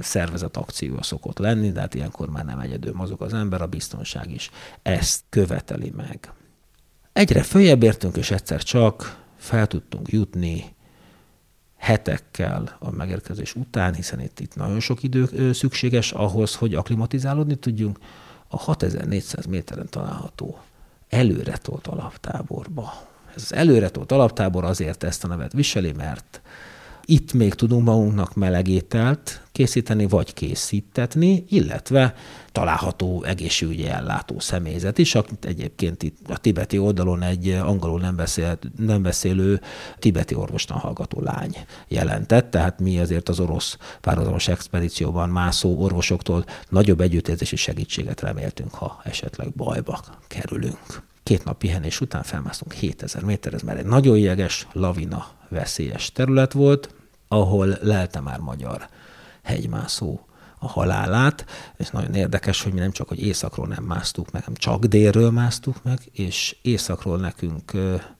szervezet 0.00 0.56
akciója 0.56 1.02
szokott 1.02 1.38
lenni, 1.38 1.72
de 1.72 1.80
hát 1.80 1.94
ilyenkor 1.94 2.28
már 2.28 2.44
nem 2.44 2.58
egyedül 2.58 2.92
mozog 2.94 3.22
az 3.22 3.34
ember, 3.34 3.62
a 3.62 3.66
biztonság 3.66 4.30
is 4.30 4.50
ezt 4.82 5.22
követeli 5.28 5.92
meg. 5.96 6.32
Egyre 7.12 7.42
följebb 7.42 7.82
értünk, 7.82 8.16
és 8.16 8.30
egyszer 8.30 8.62
csak 8.62 9.20
fel 9.36 9.66
tudtunk 9.66 10.10
jutni 10.10 10.74
hetekkel 11.82 12.76
a 12.78 12.90
megérkezés 12.90 13.54
után, 13.54 13.94
hiszen 13.94 14.20
itt, 14.20 14.40
itt 14.40 14.54
nagyon 14.54 14.80
sok 14.80 15.02
idő 15.02 15.52
szükséges 15.52 16.12
ahhoz, 16.12 16.54
hogy 16.54 16.74
aklimatizálódni 16.74 17.54
tudjunk, 17.54 17.98
a 18.48 18.56
6400 18.56 19.46
méteren 19.46 19.88
található 19.90 20.58
előretolt 21.08 21.86
alaptáborba. 21.86 22.92
Ez 23.34 23.42
az 23.42 23.54
előretolt 23.54 24.12
alaptábor 24.12 24.64
azért 24.64 25.02
ezt 25.02 25.24
a 25.24 25.28
nevet 25.28 25.52
viseli, 25.52 25.92
mert 25.92 26.40
itt 27.12 27.32
még 27.32 27.54
tudunk 27.54 27.84
magunknak 27.84 28.34
melegételt 28.34 29.42
készíteni, 29.52 30.06
vagy 30.06 30.34
készítetni, 30.34 31.44
illetve 31.48 32.14
található 32.52 33.22
egészségügyi 33.24 33.86
ellátó 33.86 34.38
személyzet 34.38 34.98
is, 34.98 35.14
akit 35.14 35.44
egyébként 35.44 36.02
itt 36.02 36.16
a 36.28 36.38
tibeti 36.38 36.78
oldalon 36.78 37.22
egy 37.22 37.48
angolul 37.48 38.00
nem, 38.00 38.16
beszél, 38.16 38.58
nem 38.76 39.02
beszélő 39.02 39.60
tibeti 39.98 40.34
orvostan 40.34 40.76
hallgató 40.76 41.20
lány 41.20 41.56
jelentett, 41.88 42.50
tehát 42.50 42.80
mi 42.80 42.98
azért 42.98 43.28
az 43.28 43.40
orosz 43.40 43.76
párhuzamos 44.00 44.48
expedícióban 44.48 45.28
mászó 45.28 45.82
orvosoktól 45.82 46.44
nagyobb 46.68 47.00
együttérzési 47.00 47.56
segítséget 47.56 48.20
reméltünk, 48.20 48.74
ha 48.74 49.00
esetleg 49.04 49.52
bajba 49.56 50.00
kerülünk. 50.26 51.02
Két 51.22 51.44
nap 51.44 51.58
pihenés 51.58 52.00
után 52.00 52.22
felmásztunk 52.22 52.72
7000 52.72 53.22
méter, 53.22 53.54
ez 53.54 53.62
már 53.62 53.78
egy 53.78 53.86
nagyon 53.86 54.18
jeges, 54.18 54.66
lavina 54.72 55.26
veszélyes 55.48 56.12
terület 56.12 56.52
volt, 56.52 56.94
ahol 57.32 57.78
lelte 57.80 58.20
már 58.20 58.38
magyar 58.38 58.88
hegymászó 59.42 60.20
a 60.58 60.68
halálát, 60.68 61.44
és 61.76 61.90
nagyon 61.90 62.14
érdekes, 62.14 62.62
hogy 62.62 62.72
mi 62.72 62.78
nem 62.78 62.90
csak, 62.90 63.08
hogy 63.08 63.22
északról 63.22 63.66
nem 63.66 63.84
másztuk 63.84 64.30
meg, 64.30 64.44
hanem 64.44 64.58
csak 64.58 64.84
délről 64.84 65.30
másztuk 65.30 65.82
meg, 65.82 65.98
és 66.12 66.56
északról 66.62 67.18
nekünk 67.18 67.72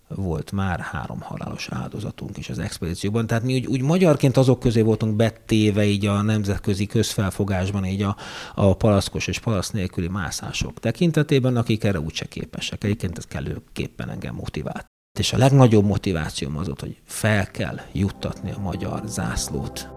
volt 0.08 0.52
már 0.52 0.80
három 0.80 1.20
halálos 1.20 1.68
áldozatunk 1.70 2.36
is 2.36 2.48
az 2.48 2.58
expedícióban. 2.58 3.26
Tehát 3.26 3.42
mi 3.42 3.54
úgy, 3.54 3.66
úgy 3.66 3.82
magyarként 3.82 4.36
azok 4.36 4.58
közé 4.58 4.80
voltunk 4.80 5.16
betéve 5.16 5.84
így 5.84 6.06
a 6.06 6.22
nemzetközi 6.22 6.86
közfelfogásban, 6.86 7.84
így 7.84 8.02
a, 8.02 8.16
a 8.54 8.76
palaszkos 8.76 9.26
és 9.26 9.38
palasz 9.38 9.70
nélküli 9.70 10.08
mászások 10.08 10.80
tekintetében, 10.80 11.56
akik 11.56 11.84
erre 11.84 12.00
úgyse 12.00 12.24
képesek. 12.24 12.84
Egyébként 12.84 13.18
ez 13.18 13.24
kellőképpen 13.24 14.10
engem 14.10 14.34
motivált. 14.34 14.91
És 15.18 15.32
a 15.32 15.38
legnagyobb 15.38 15.84
motivációm 15.84 16.56
az 16.56 16.66
volt, 16.66 16.80
hogy 16.80 17.00
fel 17.04 17.50
kell 17.50 17.80
juttatni 17.92 18.50
a 18.50 18.58
magyar 18.58 19.02
zászlót 19.06 19.88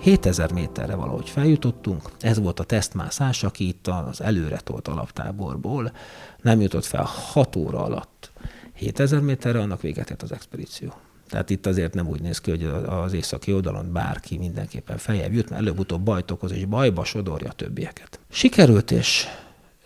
7000 0.00 0.52
méterre 0.52 0.94
valahogy 0.94 1.28
feljutottunk, 1.28 2.10
ez 2.20 2.38
volt 2.38 2.60
a 2.60 2.64
tesztmászás, 2.64 3.42
aki 3.42 3.68
itt 3.68 3.86
az 3.86 4.20
előre 4.20 4.56
tolt 4.56 4.88
alaptáborból 4.88 5.92
nem 6.42 6.60
jutott 6.60 6.84
fel 6.84 7.04
6 7.04 7.56
óra 7.56 7.84
alatt 7.84 8.30
7000 8.74 9.20
méterre, 9.20 9.60
annak 9.60 9.80
véget 9.80 10.10
ért 10.10 10.22
az 10.22 10.32
expedíció. 10.32 10.92
Tehát 11.28 11.50
itt 11.50 11.66
azért 11.66 11.94
nem 11.94 12.08
úgy 12.08 12.20
néz 12.20 12.40
ki, 12.40 12.50
hogy 12.50 12.64
az 12.86 13.12
északi 13.12 13.52
oldalon 13.52 13.92
bárki 13.92 14.38
mindenképpen 14.38 14.98
feljebb 14.98 15.32
jut, 15.32 15.48
mert 15.48 15.60
előbb-utóbb 15.60 16.02
bajt 16.02 16.30
okoz, 16.30 16.52
és 16.52 16.64
bajba 16.64 17.04
sodorja 17.04 17.48
a 17.48 17.52
többieket. 17.52 18.20
Sikerült, 18.30 18.90
és 18.90 19.26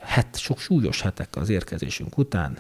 het, 0.00 0.36
sok 0.38 0.58
súlyos 0.58 1.00
hetek 1.00 1.36
az 1.36 1.48
érkezésünk 1.48 2.18
után 2.18 2.58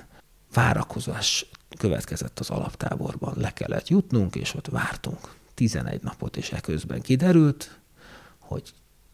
várakozás 0.52 1.46
következett 1.78 2.38
az 2.38 2.50
alaptáborban. 2.50 3.34
Le 3.36 3.52
kellett 3.52 3.88
jutnunk, 3.88 4.34
és 4.34 4.54
ott 4.54 4.66
vártunk. 4.66 5.34
11 5.54 6.02
napot, 6.02 6.36
és 6.36 6.50
eközben 6.50 7.00
kiderült, 7.00 7.78
hogy 8.38 8.72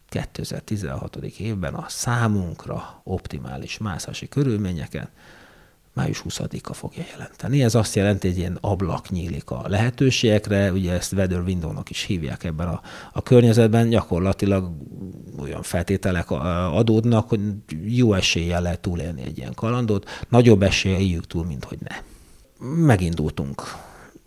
2016. 0.09 1.15
évben 1.15 1.73
a 1.73 1.85
számunkra 1.89 3.01
optimális 3.03 3.77
mászási 3.77 4.27
körülményeket 4.27 5.09
május 5.97 6.23
20-a 6.29 6.73
fogja 6.73 7.03
jelenteni. 7.11 7.63
Ez 7.63 7.75
azt 7.75 7.95
jelenti, 7.95 8.27
hogy 8.27 8.37
ilyen 8.37 8.57
ablak 8.61 9.09
nyílik 9.09 9.49
a 9.49 9.63
lehetőségekre, 9.67 10.71
ugye 10.71 10.93
ezt 10.93 11.13
weather 11.13 11.41
window-nak 11.41 11.89
is 11.89 12.03
hívják 12.03 12.43
ebben 12.43 12.67
a, 12.67 12.81
a 13.13 13.23
környezetben, 13.23 13.89
gyakorlatilag 13.89 14.71
olyan 15.39 15.61
feltételek 15.61 16.31
adódnak, 16.71 17.29
hogy 17.29 17.41
jó 17.85 18.13
eséllyel 18.13 18.61
lehet 18.61 18.79
túlélni 18.79 19.21
egy 19.21 19.37
ilyen 19.37 19.53
kalandot, 19.53 20.09
nagyobb 20.29 20.63
esélye 20.63 20.99
éljük 20.99 21.27
túl, 21.27 21.45
mint 21.45 21.63
hogy 21.63 21.77
ne. 21.81 21.95
Megindultunk. 22.67 23.61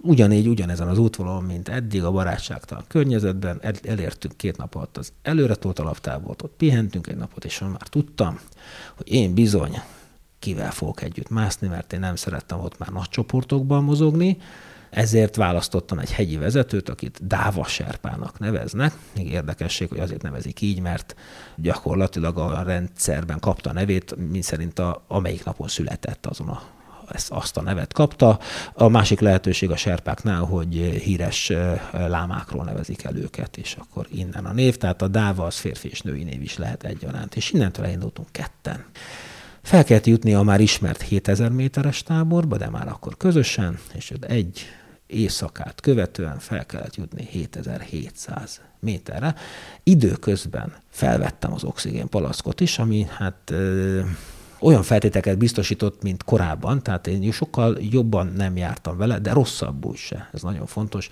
Ugyanígy, 0.02 0.48
ugyanezen 0.48 0.88
az 0.88 0.98
útvonalon, 0.98 1.44
mint 1.44 1.68
eddig 1.68 2.04
a 2.04 2.10
barátságtalan 2.10 2.84
környezetben, 2.88 3.58
el, 3.60 3.72
elértünk 3.82 4.36
két 4.36 4.56
nap 4.56 4.74
alatt 4.74 4.96
az 4.96 5.12
előre 5.22 5.54
tolt 5.54 5.78
alaptábort, 5.78 6.42
ott 6.42 6.54
pihentünk 6.56 7.06
egy 7.06 7.16
napot, 7.16 7.44
és 7.44 7.58
már 7.58 7.88
tudtam, 7.88 8.38
hogy 8.96 9.12
én 9.12 9.34
bizony 9.34 9.80
kivel 10.40 10.70
fogok 10.70 11.02
együtt 11.02 11.28
mászni, 11.28 11.68
mert 11.68 11.92
én 11.92 12.00
nem 12.00 12.16
szerettem 12.16 12.60
ott 12.60 12.78
már 12.78 12.88
nagy 12.88 13.08
csoportokban 13.08 13.84
mozogni, 13.84 14.36
ezért 14.90 15.36
választottam 15.36 15.98
egy 15.98 16.12
hegyi 16.12 16.36
vezetőt, 16.36 16.88
akit 16.88 17.26
Dáva 17.26 17.64
Serpának 17.64 18.38
neveznek. 18.38 18.92
Még 19.14 19.30
érdekesség, 19.30 19.88
hogy 19.88 19.98
azért 19.98 20.22
nevezik 20.22 20.60
így, 20.60 20.80
mert 20.80 21.14
gyakorlatilag 21.56 22.38
a 22.38 22.62
rendszerben 22.62 23.38
kapta 23.38 23.70
a 23.70 23.72
nevét, 23.72 24.16
mint 24.30 24.44
szerint 24.44 24.78
a, 24.78 25.04
amelyik 25.08 25.44
napon 25.44 25.68
született 25.68 26.26
azon 26.26 26.48
a 26.48 26.62
ezt, 27.12 27.30
azt 27.30 27.56
a 27.56 27.62
nevet 27.62 27.92
kapta. 27.92 28.38
A 28.72 28.88
másik 28.88 29.20
lehetőség 29.20 29.70
a 29.70 29.76
serpáknál, 29.76 30.42
hogy 30.44 30.74
híres 31.02 31.52
lámákról 31.92 32.64
nevezik 32.64 33.04
el 33.04 33.16
őket, 33.16 33.56
és 33.56 33.76
akkor 33.80 34.06
innen 34.10 34.44
a 34.44 34.52
név. 34.52 34.76
Tehát 34.76 35.02
a 35.02 35.08
dáva 35.08 35.46
az 35.46 35.56
férfi 35.56 35.88
és 35.88 36.00
női 36.00 36.22
név 36.22 36.42
is 36.42 36.56
lehet 36.56 36.84
egyaránt. 36.84 37.36
És 37.36 37.50
innentől 37.50 37.84
elindultunk 37.84 38.28
ketten. 38.32 38.84
Fel 39.62 39.84
kellett 39.84 40.06
jutni 40.06 40.34
a 40.34 40.42
már 40.42 40.60
ismert 40.60 41.02
7000 41.02 41.50
méteres 41.50 42.02
táborba, 42.02 42.56
de 42.56 42.68
már 42.68 42.88
akkor 42.88 43.16
közösen, 43.16 43.78
és 43.94 44.12
egy 44.20 44.66
éjszakát 45.06 45.80
követően 45.80 46.38
fel 46.38 46.66
kellett 46.66 46.96
jutni 46.96 47.26
7700 47.30 48.60
méterre. 48.80 49.34
Időközben 49.82 50.72
felvettem 50.90 51.52
az 51.52 51.64
oxigén 51.64 52.08
palackot 52.08 52.60
is, 52.60 52.78
ami 52.78 53.06
hát 53.16 53.52
olyan 54.60 54.82
feltéteket 54.82 55.38
biztosított, 55.38 56.02
mint 56.02 56.24
korábban, 56.24 56.82
tehát 56.82 57.06
én 57.06 57.32
sokkal 57.32 57.78
jobban 57.80 58.32
nem 58.36 58.56
jártam 58.56 58.96
vele, 58.96 59.18
de 59.18 59.32
rosszabbul 59.32 59.96
se, 59.96 60.28
ez 60.32 60.42
nagyon 60.42 60.66
fontos. 60.66 61.10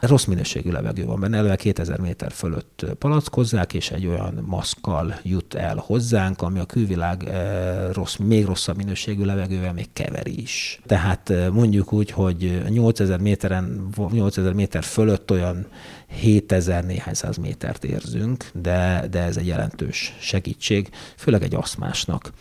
Rossz 0.00 0.24
minőségű 0.24 0.70
levegő 0.70 1.04
van 1.04 1.20
benne, 1.20 1.36
eleve 1.36 1.56
2000 1.56 2.00
méter 2.00 2.32
fölött 2.32 2.86
palackozzák, 2.98 3.74
és 3.74 3.90
egy 3.90 4.06
olyan 4.06 4.44
maszkkal 4.46 5.20
jut 5.22 5.54
el 5.54 5.76
hozzánk, 5.86 6.42
ami 6.42 6.58
a 6.58 6.64
külvilág 6.64 7.24
eh, 7.24 7.88
rossz, 7.92 8.16
még 8.16 8.44
rosszabb 8.44 8.76
minőségű 8.76 9.24
levegővel 9.24 9.72
még 9.72 9.88
keveri 9.92 10.40
is. 10.40 10.80
Tehát 10.86 11.30
eh, 11.30 11.50
mondjuk 11.50 11.92
úgy, 11.92 12.10
hogy 12.10 12.62
8000 12.68 13.20
méteren, 13.20 13.88
8000 14.10 14.52
méter 14.52 14.84
fölött 14.84 15.30
olyan 15.30 15.66
7000 16.08 16.84
néhány 16.84 17.14
száz 17.14 17.36
métert 17.36 17.84
érzünk, 17.84 18.50
de, 18.52 19.06
de 19.10 19.22
ez 19.22 19.36
egy 19.36 19.46
jelentős 19.46 20.16
segítség, 20.20 20.90
főleg 21.16 21.42
egy 21.42 21.54
aszmásnak. 21.54 22.32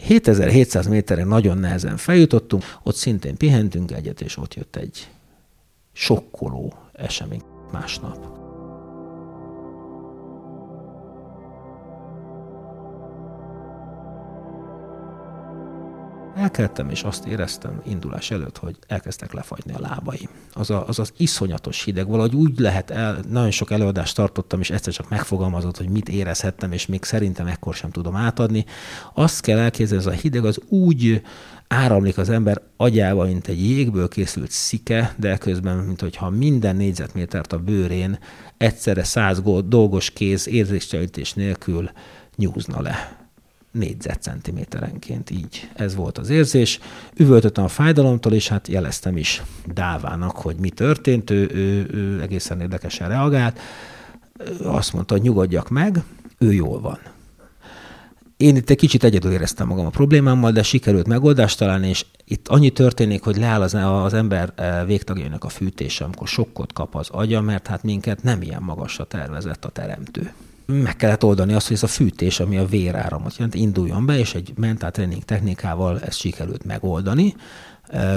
7700 0.00 0.86
méteren 0.86 1.28
nagyon 1.28 1.58
nehezen 1.58 1.96
feljutottunk, 1.96 2.64
ott 2.82 2.94
szintén 2.94 3.36
pihentünk 3.36 3.92
egyet, 3.92 4.20
és 4.20 4.36
ott 4.36 4.54
jött 4.54 4.76
egy 4.76 5.08
sokkoló 5.92 6.74
esemény 6.92 7.42
másnap. 7.72 8.29
Elkeltem, 16.40 16.90
és 16.90 17.02
azt 17.02 17.26
éreztem 17.26 17.82
indulás 17.86 18.30
előtt, 18.30 18.58
hogy 18.58 18.76
elkezdtek 18.86 19.32
lefagyni 19.32 19.72
a 19.72 19.80
lábaim. 19.80 20.28
Az, 20.52 20.70
a, 20.70 20.88
az 20.88 20.98
az 20.98 21.12
iszonyatos 21.16 21.82
hideg, 21.84 22.08
valahogy 22.08 22.34
úgy 22.34 22.58
lehet 22.58 22.90
el, 22.90 23.20
nagyon 23.28 23.50
sok 23.50 23.70
előadást 23.70 24.14
tartottam, 24.14 24.60
és 24.60 24.70
egyszer 24.70 24.92
csak 24.92 25.08
megfogalmazott, 25.08 25.76
hogy 25.76 25.88
mit 25.88 26.08
érezhettem, 26.08 26.72
és 26.72 26.86
még 26.86 27.04
szerintem 27.04 27.46
ekkor 27.46 27.74
sem 27.74 27.90
tudom 27.90 28.16
átadni. 28.16 28.64
Azt 29.14 29.40
kell 29.40 29.58
elképzelni, 29.58 30.04
ez 30.04 30.12
a 30.12 30.16
hideg 30.16 30.44
az 30.44 30.60
úgy 30.68 31.22
áramlik 31.68 32.18
az 32.18 32.28
ember 32.28 32.62
agyába, 32.76 33.24
mint 33.24 33.48
egy 33.48 33.64
jégből 33.64 34.08
készült 34.08 34.50
szike, 34.50 35.14
de 35.18 35.36
közben, 35.36 35.76
mint 35.76 36.00
hogyha 36.00 36.30
minden 36.30 36.76
négyzetmétert 36.76 37.52
a 37.52 37.58
bőrén 37.58 38.18
egyszerre 38.56 39.04
száz 39.04 39.42
dolgos 39.64 40.10
kéz 40.10 40.48
érzéstelenítés 40.48 41.32
nélkül 41.32 41.90
nyúzna 42.36 42.80
le 42.80 43.18
négyzetcentiméterenként 43.70 45.30
így. 45.30 45.68
Ez 45.74 45.94
volt 45.94 46.18
az 46.18 46.28
érzés. 46.28 46.78
Üvöltöttem 47.16 47.64
a 47.64 47.68
fájdalomtól, 47.68 48.32
és 48.32 48.48
hát 48.48 48.68
jeleztem 48.68 49.16
is 49.16 49.42
Dávának, 49.74 50.36
hogy 50.36 50.56
mi 50.56 50.70
történt. 50.70 51.30
Ő, 51.30 51.50
ő, 51.54 51.86
ő 51.92 52.20
egészen 52.20 52.60
érdekesen 52.60 53.08
reagált. 53.08 53.58
Azt 54.62 54.92
mondta, 54.92 55.14
hogy 55.14 55.22
nyugodjak 55.22 55.68
meg, 55.68 56.02
ő 56.38 56.52
jól 56.52 56.80
van. 56.80 56.98
Én 58.36 58.56
itt 58.56 58.70
egy 58.70 58.76
kicsit 58.76 59.04
egyedül 59.04 59.32
éreztem 59.32 59.66
magam 59.66 59.86
a 59.86 59.90
problémámmal, 59.90 60.52
de 60.52 60.62
sikerült 60.62 61.06
megoldást 61.06 61.58
találni, 61.58 61.88
és 61.88 62.06
itt 62.24 62.48
annyi 62.48 62.70
történik, 62.70 63.22
hogy 63.22 63.36
leáll 63.36 63.62
az, 63.62 63.74
az 63.74 64.14
ember 64.14 64.52
eh, 64.54 64.86
végtagjainak 64.86 65.44
a 65.44 65.48
fűtése, 65.48 66.04
amikor 66.04 66.28
sokkot 66.28 66.72
kap 66.72 66.94
az 66.94 67.08
agya, 67.10 67.40
mert 67.40 67.66
hát 67.66 67.82
minket 67.82 68.22
nem 68.22 68.42
ilyen 68.42 68.62
magasra 68.62 69.04
tervezett 69.04 69.64
a 69.64 69.68
teremtő 69.68 70.32
meg 70.72 70.96
kellett 70.96 71.24
oldani 71.24 71.52
azt, 71.52 71.66
hogy 71.66 71.76
ez 71.76 71.82
a 71.82 71.86
fűtés, 71.86 72.40
ami 72.40 72.58
a 72.58 72.66
véráramot 72.66 73.36
jelent, 73.36 73.54
induljon 73.54 74.06
be, 74.06 74.18
és 74.18 74.34
egy 74.34 74.52
mentál 74.56 74.90
tréning 74.90 75.24
technikával 75.24 76.00
ezt 76.00 76.18
sikerült 76.18 76.64
megoldani. 76.64 77.34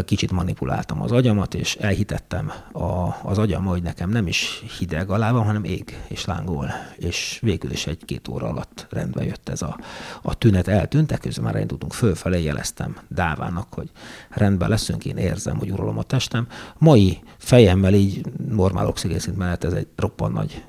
Kicsit 0.06 0.32
manipuláltam 0.32 1.02
az 1.02 1.12
agyamat, 1.12 1.54
és 1.54 1.76
elhitettem 1.76 2.52
a, 2.72 3.16
az 3.24 3.38
agyam, 3.38 3.66
hogy 3.66 3.82
nekem 3.82 4.10
nem 4.10 4.28
is 4.28 4.64
hideg 4.78 5.10
a 5.10 5.18
lábam, 5.18 5.46
hanem 5.46 5.64
ég 5.64 6.00
és 6.08 6.26
lángol. 6.26 6.72
És 6.96 7.40
végül 7.42 7.72
is 7.72 7.88
egy-két 7.88 8.28
óra 8.28 8.48
alatt 8.48 8.88
rendbe 8.90 9.24
jött 9.24 9.50
ez 9.50 9.62
a, 9.62 9.80
a 10.22 10.38
tünet, 10.38 10.68
eltűnt, 10.68 11.20
közben 11.20 11.44
már 11.44 11.62
indultunk 11.62 11.94
fölfelé, 11.94 12.44
jeleztem 12.44 12.98
Dávának, 13.08 13.74
hogy 13.74 13.90
rendben 14.30 14.70
leszünk, 14.70 15.06
én 15.06 15.18
érzem, 15.18 15.58
hogy 15.58 15.72
uralom 15.72 15.98
a 15.98 16.04
testem. 16.04 16.48
Mai 16.78 17.24
fejemmel 17.38 17.94
így 17.94 18.26
normál 18.50 18.88
oxigénszint 18.88 19.38
mellett 19.38 19.64
ez 19.64 19.74
egy 19.74 19.88
roppan 19.96 20.32
nagy 20.32 20.64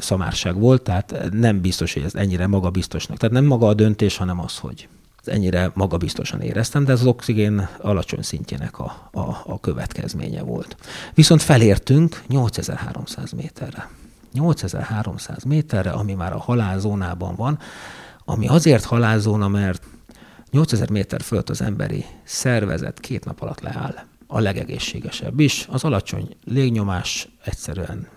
szamárság 0.00 0.58
volt, 0.58 0.82
tehát 0.82 1.28
nem 1.32 1.60
biztos, 1.60 1.92
hogy 1.92 2.02
ez 2.02 2.14
ennyire 2.14 2.46
magabiztosnak. 2.46 3.18
Tehát 3.18 3.34
nem 3.34 3.44
maga 3.44 3.66
a 3.66 3.74
döntés, 3.74 4.16
hanem 4.16 4.40
az, 4.40 4.58
hogy 4.58 4.88
ennyire 5.24 5.70
magabiztosan 5.74 6.40
éreztem, 6.40 6.84
de 6.84 6.92
ez 6.92 7.00
az 7.00 7.06
oxigén 7.06 7.68
alacsony 7.80 8.22
szintjének 8.22 8.78
a, 8.78 9.08
a, 9.12 9.20
a 9.46 9.60
következménye 9.60 10.42
volt. 10.42 10.76
Viszont 11.14 11.42
felértünk 11.42 12.22
8300 12.28 13.32
méterre. 13.32 13.90
8300 14.32 15.44
méterre, 15.44 15.90
ami 15.90 16.14
már 16.14 16.32
a 16.32 16.38
halálzónában 16.38 17.34
van, 17.34 17.58
ami 18.24 18.48
azért 18.48 18.84
halálzóna, 18.84 19.48
mert 19.48 19.82
8000 20.50 20.90
méter 20.90 21.22
fölött 21.22 21.50
az 21.50 21.60
emberi 21.60 22.04
szervezet 22.24 23.00
két 23.00 23.24
nap 23.24 23.42
alatt 23.42 23.60
leáll. 23.60 23.94
A 24.26 24.40
legegészségesebb 24.40 25.40
is. 25.40 25.66
Az 25.70 25.84
alacsony 25.84 26.36
légnyomás 26.44 27.28
egyszerűen 27.44 28.08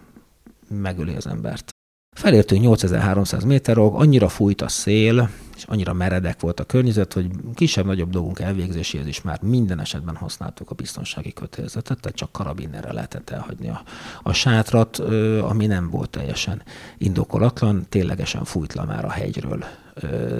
megöli 0.73 1.15
az 1.15 1.27
embert. 1.27 1.71
Felértünk 2.15 2.61
8300 2.61 3.43
méterog, 3.43 3.95
annyira 3.95 4.29
fújt 4.29 4.61
a 4.61 4.67
szél, 4.67 5.29
és 5.55 5.63
annyira 5.63 5.93
meredek 5.93 6.39
volt 6.39 6.59
a 6.59 6.63
környezet, 6.63 7.13
hogy 7.13 7.29
kisebb-nagyobb 7.53 8.09
dolgunk 8.09 8.39
elvégzéséhez 8.39 9.07
is 9.07 9.21
már 9.21 9.41
minden 9.41 9.79
esetben 9.79 10.15
használtuk 10.15 10.69
a 10.69 10.75
biztonsági 10.75 11.33
kötelezetet, 11.33 11.99
tehát 11.99 12.17
csak 12.17 12.31
karabinerre 12.31 12.93
lehetett 12.93 13.29
elhagyni 13.29 13.69
a, 13.69 13.83
a 14.23 14.33
sátrat, 14.33 14.97
ami 15.41 15.65
nem 15.65 15.89
volt 15.89 16.09
teljesen 16.09 16.61
indokolatlan, 16.97 17.85
ténylegesen 17.89 18.43
fújt 18.43 18.73
le 18.73 18.83
már 18.83 19.05
a 19.05 19.11
hegyről 19.11 19.63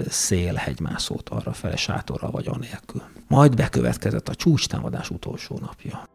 szél 0.08 0.54
hegymászót 0.54 1.28
arra 1.28 1.52
fele 1.52 1.76
sátorra 1.76 2.30
vagy 2.30 2.46
anélkül. 2.46 3.02
Majd 3.28 3.56
bekövetkezett 3.56 4.28
a 4.28 4.34
csúcstámadás 4.34 5.10
utolsó 5.10 5.58
napja. 5.60 6.08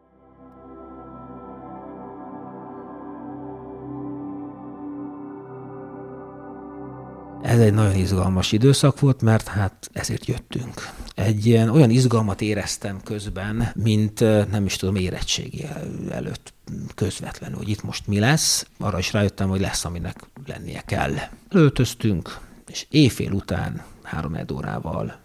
Ez 7.42 7.60
egy 7.60 7.74
nagyon 7.74 7.94
izgalmas 7.94 8.52
időszak 8.52 9.00
volt, 9.00 9.22
mert 9.22 9.48
hát 9.48 9.90
ezért 9.92 10.26
jöttünk. 10.26 10.88
Egy 11.14 11.46
ilyen 11.46 11.68
olyan 11.68 11.90
izgalmat 11.90 12.40
éreztem 12.40 13.00
közben, 13.02 13.68
mint 13.74 14.20
nem 14.50 14.64
is 14.64 14.76
tudom, 14.76 14.94
érettségi 14.94 15.66
előtt 16.10 16.52
közvetlenül, 16.94 17.56
hogy 17.56 17.68
itt 17.68 17.82
most 17.82 18.06
mi 18.06 18.18
lesz. 18.18 18.66
Arra 18.78 18.98
is 18.98 19.12
rájöttem, 19.12 19.48
hogy 19.48 19.60
lesz, 19.60 19.84
aminek 19.84 20.16
lennie 20.46 20.80
kell. 20.80 21.12
Öltöztünk, 21.48 22.38
és 22.66 22.86
éjfél 22.90 23.32
után 23.32 23.82
három 24.02 24.36
órával 24.52 25.18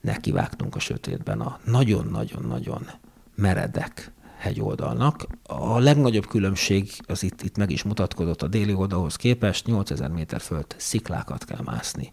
nekivágtunk 0.00 0.76
a 0.76 0.78
sötétben 0.78 1.40
a 1.40 1.58
nagyon-nagyon-nagyon 1.64 2.90
meredek 3.34 4.12
hegyoldalnak. 4.44 5.26
A 5.42 5.78
legnagyobb 5.78 6.26
különbség 6.26 6.90
az 7.06 7.22
itt, 7.22 7.42
itt 7.42 7.56
meg 7.56 7.70
is 7.70 7.82
mutatkozott 7.82 8.42
a 8.42 8.48
déli 8.48 8.74
oldalhoz 8.74 9.16
képest, 9.16 9.66
8000 9.66 10.10
méter 10.10 10.40
fölött 10.40 10.74
sziklákat 10.78 11.44
kell 11.44 11.60
mászni 11.64 12.12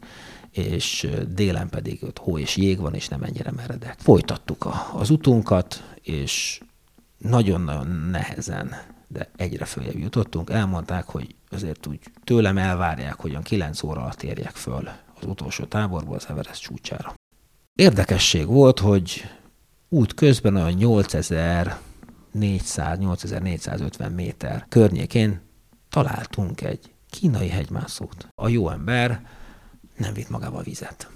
és 0.52 1.08
délen 1.28 1.70
pedig 1.70 2.04
ott 2.04 2.18
hó 2.18 2.38
és 2.38 2.58
jég 2.58 2.80
van, 2.80 2.94
és 2.94 3.08
nem 3.08 3.24
ennyire 3.24 3.52
meredek. 3.52 3.96
Folytattuk 4.00 4.68
az 4.94 5.10
utunkat, 5.10 5.84
és 6.02 6.62
nagyon-nagyon 7.18 7.88
nehezen, 7.88 8.76
de 9.08 9.30
egyre 9.36 9.66
följebb 9.66 9.98
jutottunk. 9.98 10.50
Elmondták, 10.50 11.06
hogy 11.06 11.36
azért 11.50 11.88
úgy 11.88 12.00
tőlem 12.24 12.58
elvárják, 12.58 13.16
hogy 13.16 13.30
olyan 13.30 13.44
9 13.44 13.84
óra 13.84 14.02
alatt 14.02 14.24
érjek 14.24 14.56
föl 14.56 14.90
az 15.20 15.28
utolsó 15.28 15.64
táborból 15.64 16.16
az 16.16 16.26
Everest 16.30 16.62
csúcsára. 16.62 17.14
Érdekesség 17.76 18.46
volt, 18.46 18.80
hogy 18.80 19.24
út 19.90 20.14
közben 20.14 20.56
olyan 20.56 20.72
8000 20.72 21.78
400-8450 22.40 24.14
méter 24.16 24.66
környékén 24.70 25.42
találtunk 25.90 26.62
egy 26.62 26.94
kínai 27.10 27.48
hegymászót. 27.48 28.28
A 28.36 28.48
jó 28.48 28.70
ember 28.70 29.28
nem 29.98 30.14
vitt 30.14 30.30
magával 30.30 30.64
vizet. 30.64 31.10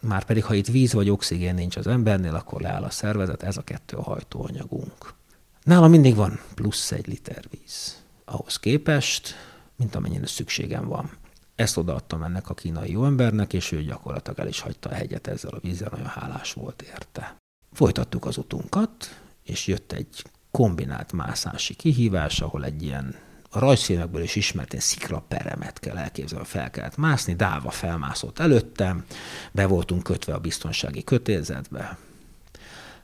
Márpedig, 0.00 0.44
ha 0.44 0.54
itt 0.54 0.66
víz 0.66 0.92
vagy 0.92 1.10
oxigén 1.10 1.54
nincs 1.54 1.76
az 1.76 1.86
embernél, 1.86 2.34
akkor 2.34 2.60
leáll 2.60 2.82
a 2.82 2.90
szervezet, 2.90 3.42
ez 3.42 3.56
a 3.56 3.62
kettő 3.62 3.96
a 3.96 4.02
hajtóanyagunk. 4.02 5.14
Nála 5.62 5.88
mindig 5.88 6.14
van 6.14 6.40
plusz 6.54 6.92
egy 6.92 7.06
liter 7.06 7.44
víz. 7.50 8.02
Ahhoz 8.24 8.56
képest, 8.56 9.34
mint 9.76 9.94
amennyire 9.94 10.26
szükségem 10.26 10.86
van. 10.88 11.10
Ezt 11.54 11.76
odaadtam 11.76 12.22
ennek 12.22 12.48
a 12.50 12.54
kínai 12.54 12.90
jó 12.90 13.04
embernek, 13.04 13.52
és 13.52 13.72
ő 13.72 13.82
gyakorlatilag 13.82 14.38
el 14.38 14.48
is 14.48 14.60
hagyta 14.60 14.88
a 14.88 14.94
hegyet 14.94 15.26
ezzel 15.26 15.50
a 15.50 15.60
vízzel, 15.60 15.88
nagyon 15.90 16.06
hálás 16.06 16.52
volt 16.52 16.82
érte. 16.82 17.36
Folytattuk 17.72 18.24
az 18.24 18.36
utunkat, 18.36 19.20
és 19.42 19.66
jött 19.66 19.92
egy 19.92 20.24
kombinált 20.50 21.12
mászási 21.12 21.74
kihívás, 21.74 22.40
ahol 22.40 22.64
egy 22.64 22.82
ilyen 22.82 23.14
a 23.52 23.58
rajzfilmekből 23.58 24.22
is 24.22 24.36
ismert 24.36 24.72
ilyen 24.72 24.84
sziklaperemet 24.84 25.78
kell 25.78 25.96
elképzelni, 25.96 26.44
fel 26.44 26.70
kellett 26.70 26.96
mászni, 26.96 27.34
Dáva 27.34 27.70
felmászott 27.70 28.38
előttem, 28.38 29.04
be 29.52 29.66
voltunk 29.66 30.02
kötve 30.02 30.34
a 30.34 30.38
biztonsági 30.38 31.04
kötélzetbe. 31.04 31.98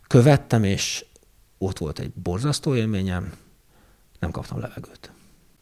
Követtem, 0.07 0.65
és 0.65 1.05
ott 1.59 1.79
volt 1.79 1.99
egy 1.99 2.13
borzasztó 2.13 2.75
élményem, 2.75 3.33
nem 4.19 4.31
kaptam 4.31 4.61
levegőt. 4.61 5.13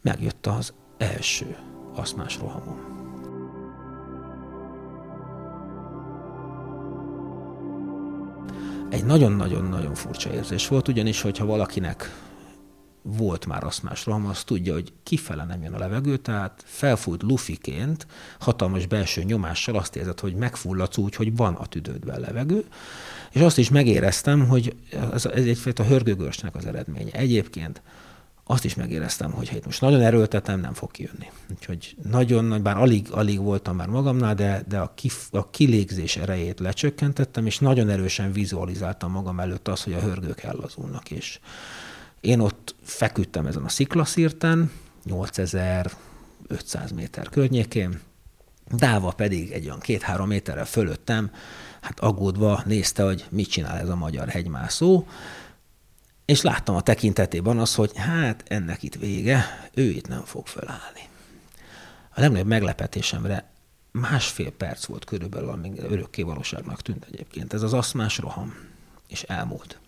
Megjött 0.01 0.45
az 0.45 0.73
első 0.97 1.57
aszmás 1.93 2.37
rohamom. 2.37 2.94
Egy 8.95 9.05
nagyon-nagyon-nagyon 9.05 9.93
furcsa 9.93 10.33
érzés 10.33 10.67
volt, 10.67 10.87
ugyanis, 10.87 11.21
hogyha 11.21 11.45
valakinek 11.45 12.11
volt 13.01 13.45
már 13.45 13.63
aszmás 13.63 14.05
roham, 14.05 14.25
az 14.25 14.43
tudja, 14.43 14.73
hogy 14.73 14.93
kifele 15.03 15.45
nem 15.45 15.63
jön 15.63 15.73
a 15.73 15.77
levegő, 15.77 16.17
tehát 16.17 16.63
felfújt 16.65 17.23
lufiként, 17.23 18.07
hatalmas 18.39 18.85
belső 18.85 19.23
nyomással 19.23 19.75
azt 19.75 19.95
érzed, 19.95 20.19
hogy 20.19 20.35
megfulladsz 20.35 20.97
úgy, 20.97 21.15
hogy 21.15 21.35
van 21.35 21.53
a 21.53 21.65
tüdődben 21.65 22.19
levegő, 22.19 22.65
és 23.31 23.41
azt 23.41 23.57
is 23.57 23.69
megéreztem, 23.69 24.47
hogy 24.47 24.75
ez, 25.13 25.25
ez 25.25 25.45
egyfajta 25.45 25.83
hörgőgörsnek 25.83 26.55
az 26.55 26.65
eredménye. 26.65 27.11
Egyébként 27.11 27.81
azt 28.47 28.65
is 28.65 28.75
megéreztem, 28.75 29.31
hogy 29.31 29.49
ha 29.49 29.55
itt 29.55 29.65
most 29.65 29.81
nagyon 29.81 30.01
erőltetem, 30.01 30.59
nem 30.59 30.73
fog 30.73 30.91
kijönni. 30.91 31.31
Úgyhogy 31.49 31.95
nagyon, 32.09 32.63
bár 32.63 32.77
alig, 32.77 33.07
alig 33.11 33.39
voltam 33.39 33.75
már 33.75 33.87
magamnál, 33.87 34.35
de, 34.35 34.63
de 34.67 34.79
a, 34.79 34.91
kif, 34.95 35.27
a 35.31 35.49
kilégzés 35.49 36.15
erejét 36.15 36.59
lecsökkentettem, 36.59 37.45
és 37.45 37.59
nagyon 37.59 37.89
erősen 37.89 38.31
vizualizáltam 38.31 39.11
magam 39.11 39.39
előtt 39.39 39.67
azt, 39.67 39.83
hogy 39.83 39.93
a 39.93 39.99
hörgők 39.99 40.43
ellazulnak, 40.43 41.11
és 41.11 41.39
én 42.21 42.39
ott 42.39 42.75
feküdtem 42.83 43.45
ezen 43.45 43.63
a 43.63 43.69
sziklaszírten, 43.69 44.71
8500 45.03 46.91
méter 46.95 47.29
környékén, 47.29 47.99
Dáva 48.71 49.11
pedig 49.11 49.51
egy 49.51 49.65
olyan 49.65 49.79
két-három 49.79 50.27
méterre 50.27 50.63
fölöttem, 50.63 51.31
hát 51.81 51.99
aggódva 51.99 52.63
nézte, 52.65 53.03
hogy 53.03 53.25
mit 53.29 53.49
csinál 53.49 53.77
ez 53.77 53.89
a 53.89 53.95
magyar 53.95 54.27
hegymászó, 54.27 55.05
és 56.25 56.41
láttam 56.41 56.75
a 56.75 56.81
tekintetében 56.81 57.59
az, 57.59 57.75
hogy 57.75 57.91
hát 57.95 58.43
ennek 58.47 58.83
itt 58.83 58.95
vége, 58.95 59.69
ő 59.73 59.89
itt 59.89 60.07
nem 60.07 60.23
fog 60.23 60.47
fölállni. 60.47 61.01
A 62.09 62.19
legnagyobb 62.19 62.47
meglepetésemre 62.47 63.51
másfél 63.91 64.51
perc 64.51 64.85
volt 64.85 65.05
körülbelül, 65.05 65.49
amíg 65.49 65.79
örökké 65.79 66.21
valóságnak 66.21 66.81
tűnt 66.81 67.05
egyébként. 67.05 67.53
Ez 67.53 67.61
az 67.61 67.73
aszmás 67.73 68.17
roham, 68.17 68.53
és 69.07 69.23
elmúlt. 69.23 69.79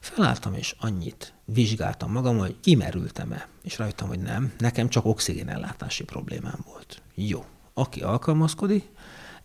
Felálltam, 0.00 0.54
és 0.54 0.74
annyit 0.78 1.32
vizsgáltam 1.44 2.12
magam, 2.12 2.38
hogy 2.38 2.56
kimerültem-e, 2.60 3.48
és 3.62 3.78
rájöttem, 3.78 4.08
hogy 4.08 4.20
nem, 4.20 4.52
nekem 4.58 4.88
csak 4.88 5.04
oxigénellátási 5.04 6.04
problémám 6.04 6.64
volt. 6.66 7.02
Jó, 7.14 7.44
aki 7.74 8.00
alkalmazkodik, 8.00 8.88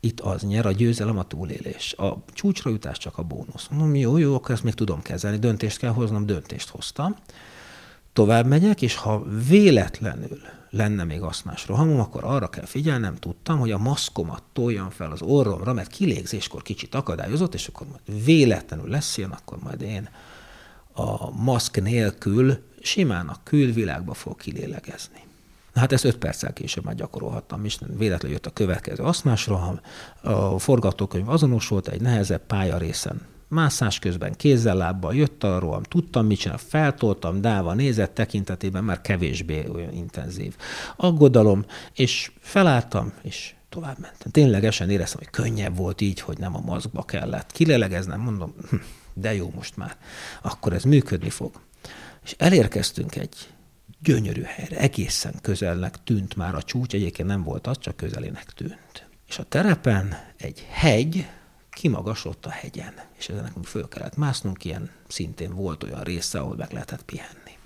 itt 0.04 0.20
az 0.20 0.42
nyer, 0.42 0.66
a 0.66 0.72
győzelem 0.72 1.18
a 1.18 1.24
túlélés. 1.24 1.94
A 1.94 2.24
csúcsra 2.28 2.70
jutás 2.70 2.98
csak 2.98 3.18
a 3.18 3.24
bónusz. 3.24 3.68
Mondom, 3.70 3.96
jó, 3.96 4.18
jó, 4.18 4.36
akkor 4.36 4.52
ezt 4.52 4.64
még 4.64 4.74
tudom 4.74 5.02
kezelni, 5.02 5.38
döntést 5.38 5.78
kell 5.78 5.92
hoznom, 5.92 6.26
döntést 6.26 6.70
hoztam. 6.70 7.16
Tovább 8.14 8.46
megyek, 8.46 8.82
és 8.82 8.96
ha 8.96 9.24
véletlenül 9.48 10.40
lenne 10.70 11.04
még 11.04 11.22
aszmás 11.22 11.68
rohamom, 11.68 12.00
akkor 12.00 12.24
arra 12.24 12.48
kell 12.48 12.66
figyelnem, 12.66 13.16
tudtam, 13.16 13.60
hogy 13.60 13.72
a 13.72 13.78
maszkomat 13.78 14.44
toljam 14.54 14.90
fel 14.90 15.12
az 15.12 15.22
orromra, 15.22 15.74
mert 15.74 15.92
kilégzéskor 15.92 16.62
kicsit 16.62 16.96
akadályozott, 16.96 17.54
és 17.54 17.68
akkor 17.68 17.88
majd 17.88 18.26
véletlenül 18.26 18.90
lesz 18.90 19.18
ilyen, 19.18 19.32
akkor 19.32 19.58
majd 19.60 19.82
én 19.82 20.10
a 20.94 21.32
maszk 21.32 21.82
nélkül 21.82 22.58
simán 22.82 23.28
a 23.28 23.38
külvilágba 23.44 24.14
fog 24.14 24.36
kilélegezni. 24.36 25.24
Na 25.74 25.80
hát 25.80 25.92
ezt 25.92 26.04
öt 26.04 26.18
perccel 26.18 26.54
később 26.54 26.86
már 26.86 26.96
gyakorolhattam, 26.96 27.66
és 27.66 27.78
véletlenül 27.98 28.36
jött 28.36 28.46
a 28.46 28.54
következő 28.54 29.04
aszmás 29.04 29.48
roham, 29.48 29.80
a 30.22 30.60
forgatókönyv 30.60 31.30
azonos 31.30 31.68
volt, 31.68 31.88
egy 31.88 32.02
nehezebb 32.02 32.46
pálya 32.46 32.78
részen. 32.78 33.22
Mászás 33.48 34.00
közben 34.00 34.34
kézzel, 34.34 34.76
lábbal 34.76 35.16
jött 35.16 35.44
a 35.44 35.60
roham, 35.60 35.84
tudtam 35.84 36.26
mit 36.26 36.40
csinál, 36.40 36.58
feltoltam, 36.58 37.42
dáva 37.42 37.74
nézett 37.74 38.14
tekintetében 38.14 38.84
már 38.84 39.02
kevésbé 39.02 39.68
olyan 39.74 39.94
intenzív 39.94 40.56
aggodalom, 40.96 41.66
és 41.94 42.32
felálltam, 42.40 43.14
és 43.22 43.54
tovább 43.70 44.00
mentem. 44.00 44.32
Ténylegesen 44.32 44.90
éreztem, 44.90 45.20
hogy 45.20 45.30
könnyebb 45.30 45.76
volt 45.76 46.02
így, 46.02 46.20
hogy 46.20 46.38
nem 46.38 46.56
a 46.56 46.60
maszkba 46.60 47.04
kellett 47.04 47.52
kilelegeznem, 47.52 48.20
mondom, 48.20 48.54
hm, 48.70 48.76
de 49.14 49.34
jó 49.34 49.52
most 49.56 49.78
már, 49.78 49.98
akkor 50.42 50.74
ez 50.74 50.84
működni 50.84 51.30
fog. 51.30 51.52
És 52.24 52.36
elérkeztünk 52.38 53.16
egy 53.16 53.36
gyönyörű 54.04 54.42
helyre, 54.42 54.78
egészen 54.78 55.34
közelnek 55.42 56.04
tűnt 56.04 56.36
már 56.36 56.56
a 56.56 56.64
csúcs, 56.64 56.94
egyébként 56.94 57.28
nem 57.28 57.44
volt 57.44 57.68
az, 57.68 57.78
csak 57.80 57.96
közelének 57.96 58.46
tűnt. 58.46 59.08
És 59.28 59.38
a 59.38 59.44
terepen 59.44 60.18
egy 60.38 60.68
hegy 60.70 61.28
kimagasott 61.70 62.46
a 62.46 62.50
hegyen, 62.50 62.94
és 63.18 63.30
ezen 63.30 63.44
nekünk 63.44 63.66
föl 63.66 63.88
kellett 63.88 64.18
másznunk, 64.18 64.66
ilyen 64.66 64.90
szintén 65.08 65.56
volt 65.56 65.84
olyan 65.84 66.04
része, 66.04 66.40
ahol 66.40 66.56
meg 66.56 66.72
lehetett 66.72 67.04
pihenni. 67.04 67.58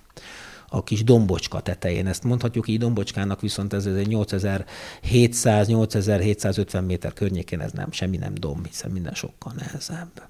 A 0.70 0.84
kis 0.84 1.04
dombocska 1.04 1.60
tetején, 1.60 2.08
ezt 2.08 2.24
mondhatjuk 2.24 2.68
így 2.68 2.80
dombocskának, 2.80 3.42
viszont 3.42 3.74
ez 3.74 3.86
egy 3.86 4.08
8700-8750 4.10 6.86
méter 6.86 7.14
környékén, 7.14 7.62
ez 7.62 7.72
nem, 7.72 7.92
semmi 7.92 8.18
nem 8.18 8.34
domb, 8.34 8.68
hiszen 8.68 8.92
minden 8.92 9.14
sokkal 9.14 9.54
nehezebb. 9.56 10.28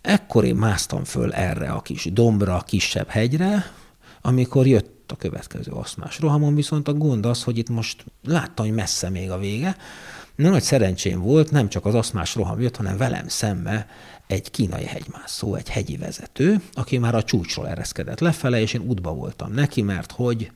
Ekkor 0.00 0.44
én 0.44 0.54
másztam 0.54 1.04
föl 1.04 1.32
erre 1.32 1.70
a 1.70 1.80
kis 1.80 2.04
dombra, 2.12 2.56
a 2.56 2.62
kisebb 2.62 3.08
hegyre, 3.08 3.72
amikor 4.20 4.66
jött 4.66 4.95
a 5.12 5.16
következő 5.16 5.72
aszmás 5.72 6.20
rohamon, 6.20 6.54
viszont 6.54 6.88
a 6.88 6.92
gond 6.94 7.26
az, 7.26 7.42
hogy 7.42 7.58
itt 7.58 7.68
most 7.68 8.04
láttam, 8.24 8.66
hogy 8.66 8.74
messze 8.74 9.08
még 9.08 9.30
a 9.30 9.38
vége. 9.38 9.76
Na, 10.34 10.50
nagy 10.50 10.62
szerencsém 10.62 11.20
volt, 11.20 11.50
nem 11.50 11.68
csak 11.68 11.86
az 11.86 11.94
aszmás 11.94 12.34
roham 12.34 12.60
jött, 12.60 12.76
hanem 12.76 12.96
velem 12.96 13.28
szembe 13.28 13.86
egy 14.26 14.50
kínai 14.50 14.84
hegymászó, 14.84 15.54
egy 15.54 15.68
hegyi 15.68 15.96
vezető, 15.96 16.60
aki 16.74 16.98
már 16.98 17.14
a 17.14 17.22
csúcsról 17.22 17.68
ereszkedett 17.68 18.20
lefele, 18.20 18.60
és 18.60 18.72
én 18.72 18.80
útba 18.80 19.14
voltam 19.14 19.52
neki, 19.52 19.82
mert 19.82 20.12
hogy 20.12 20.50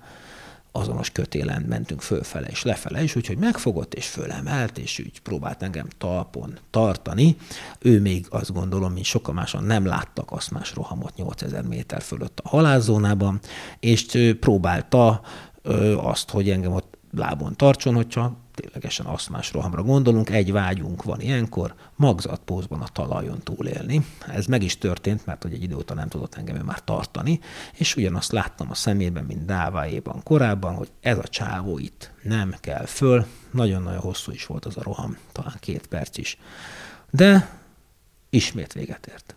azonos 0.73 1.11
kötélen 1.11 1.63
mentünk 1.63 2.01
fölfele 2.03 2.47
és 2.47 2.63
lefele 2.63 3.03
is, 3.03 3.17
úgyhogy 3.17 3.39
megfogott 3.39 3.95
és 3.95 4.07
fölemelt, 4.07 4.79
és 4.79 4.99
úgy 4.99 5.21
próbált 5.21 5.63
engem 5.63 5.87
talpon 5.99 6.59
tartani. 6.71 7.37
Ő 7.79 8.01
még 8.01 8.27
azt 8.29 8.53
gondolom, 8.53 8.93
mint 8.93 9.05
sokan 9.05 9.35
máson 9.35 9.65
nem 9.65 9.87
láttak 9.87 10.31
aszmás 10.31 10.75
rohamot 10.75 11.17
8000 11.17 11.65
méter 11.65 12.03
fölött 12.03 12.41
a 12.43 12.49
halálzónában, 12.49 13.41
és 13.81 14.35
próbálta 14.41 15.21
azt, 15.97 16.31
hogy 16.31 16.51
engem 16.51 16.73
ott 16.73 16.99
lábon 17.13 17.57
tartson, 17.57 17.95
hogyha 17.95 18.37
ténylegesen 18.61 19.07
aszmás 19.07 19.53
rohamra 19.53 19.83
gondolunk, 19.83 20.31
egy 20.31 20.53
vágyunk 20.53 21.03
van 21.03 21.21
ilyenkor, 21.21 21.75
magzatpózban 21.97 22.81
a 22.81 22.89
talajon 22.89 23.41
túlélni. 23.43 24.07
Ez 24.29 24.47
meg 24.47 24.63
is 24.63 24.79
történt, 24.79 25.27
mert 25.27 25.43
hogy 25.43 25.53
egy 25.53 25.63
idő 25.63 25.77
óta 25.77 25.95
nem 25.95 26.09
tudott 26.09 26.35
engem 26.35 26.65
már 26.65 26.85
tartani, 26.85 27.41
és 27.73 27.97
ugyanazt 27.97 28.33
láttam 28.33 28.71
a 28.71 28.75
szemében, 28.75 29.25
mint 29.25 29.45
Dáváéban 29.45 30.23
korábban, 30.23 30.75
hogy 30.75 30.91
ez 31.01 31.19
a 31.19 31.29
csávó 31.29 31.79
itt 31.79 32.13
nem 32.23 32.55
kell 32.61 32.85
föl. 32.85 33.27
Nagyon-nagyon 33.51 34.01
hosszú 34.01 34.33
is 34.33 34.47
volt 34.47 34.65
az 34.65 34.77
a 34.77 34.83
roham, 34.83 35.17
talán 35.33 35.57
két 35.61 35.87
perc 35.87 36.19
is. 36.19 36.39
De 37.11 37.59
ismét 38.31 38.73
véget 38.73 39.07
ért. 39.07 39.35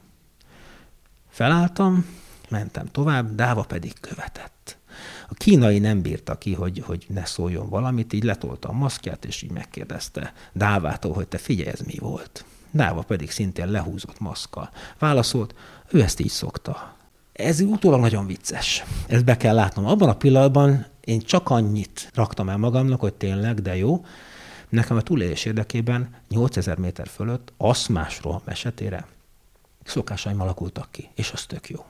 Felálltam, 1.29 2.05
mentem 2.49 2.85
tovább, 2.85 3.35
Dáva 3.35 3.63
pedig 3.63 3.93
követett. 3.99 4.77
A 5.29 5.33
kínai 5.33 5.79
nem 5.79 6.01
bírta 6.01 6.37
ki, 6.37 6.53
hogy, 6.53 6.83
hogy 6.85 7.05
ne 7.09 7.25
szóljon 7.25 7.69
valamit, 7.69 8.13
így 8.13 8.23
letolta 8.23 8.69
a 8.69 8.73
maszkját, 8.73 9.25
és 9.25 9.41
így 9.41 9.51
megkérdezte 9.51 10.33
Dávától, 10.53 11.13
hogy 11.13 11.27
te 11.27 11.37
figyelj, 11.37 11.69
ez 11.69 11.79
mi 11.79 11.97
volt. 11.99 12.45
Dáva 12.71 13.01
pedig 13.01 13.31
szintén 13.31 13.67
lehúzott 13.67 14.19
maszkkal. 14.19 14.69
Válaszolt, 14.99 15.55
ő 15.91 16.01
ezt 16.01 16.19
így 16.19 16.29
szokta. 16.29 16.95
Ez 17.33 17.61
utólag 17.61 17.99
nagyon 17.99 18.25
vicces. 18.25 18.83
Ezt 19.07 19.25
be 19.25 19.37
kell 19.37 19.55
látnom. 19.55 19.85
Abban 19.85 20.09
a 20.09 20.15
pillanatban 20.15 20.85
én 21.01 21.19
csak 21.19 21.49
annyit 21.49 22.11
raktam 22.13 22.49
el 22.49 22.57
magamnak, 22.57 22.99
hogy 22.99 23.13
tényleg, 23.13 23.61
de 23.61 23.75
jó. 23.75 24.05
Nekem 24.69 24.97
a 24.97 25.01
túlélés 25.01 25.45
érdekében 25.45 26.09
8000 26.29 26.77
méter 26.77 27.07
fölött 27.07 27.53
aszmásról 27.57 28.41
esetére 28.45 29.07
szokásaim 29.83 30.41
alakultak 30.41 30.87
ki, 30.91 31.09
és 31.15 31.31
az 31.31 31.45
tök 31.45 31.69
jó. 31.69 31.85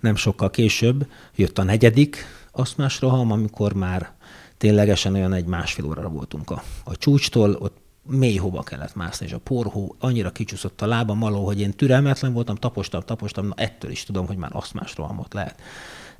Nem 0.00 0.16
sokkal 0.16 0.50
később 0.50 1.10
jött 1.34 1.58
a 1.58 1.62
negyedik 1.62 2.24
aszmás 2.56 3.00
roham, 3.00 3.32
amikor 3.32 3.72
már 3.72 4.12
ténylegesen 4.56 5.14
olyan 5.14 5.32
egy 5.32 5.46
másfél 5.46 5.84
órára 5.84 6.08
voltunk 6.08 6.50
a, 6.50 6.62
a 6.84 6.96
csúcstól, 6.96 7.54
ott 7.54 7.76
mély 8.02 8.36
hova 8.36 8.62
kellett 8.62 8.94
mászni, 8.94 9.26
és 9.26 9.32
a 9.32 9.38
porhó 9.38 9.96
annyira 9.98 10.30
kicsúszott 10.30 10.82
a 10.82 10.86
lábam 10.86 11.22
alól, 11.22 11.44
hogy 11.44 11.60
én 11.60 11.70
türelmetlen 11.70 12.32
voltam, 12.32 12.56
tapostam, 12.56 13.00
tapostam, 13.00 13.46
na 13.46 13.54
ettől 13.56 13.90
is 13.90 14.04
tudom, 14.04 14.26
hogy 14.26 14.36
már 14.36 14.50
aszmás 14.52 14.96
rohamot 14.96 15.34
lehet 15.34 15.60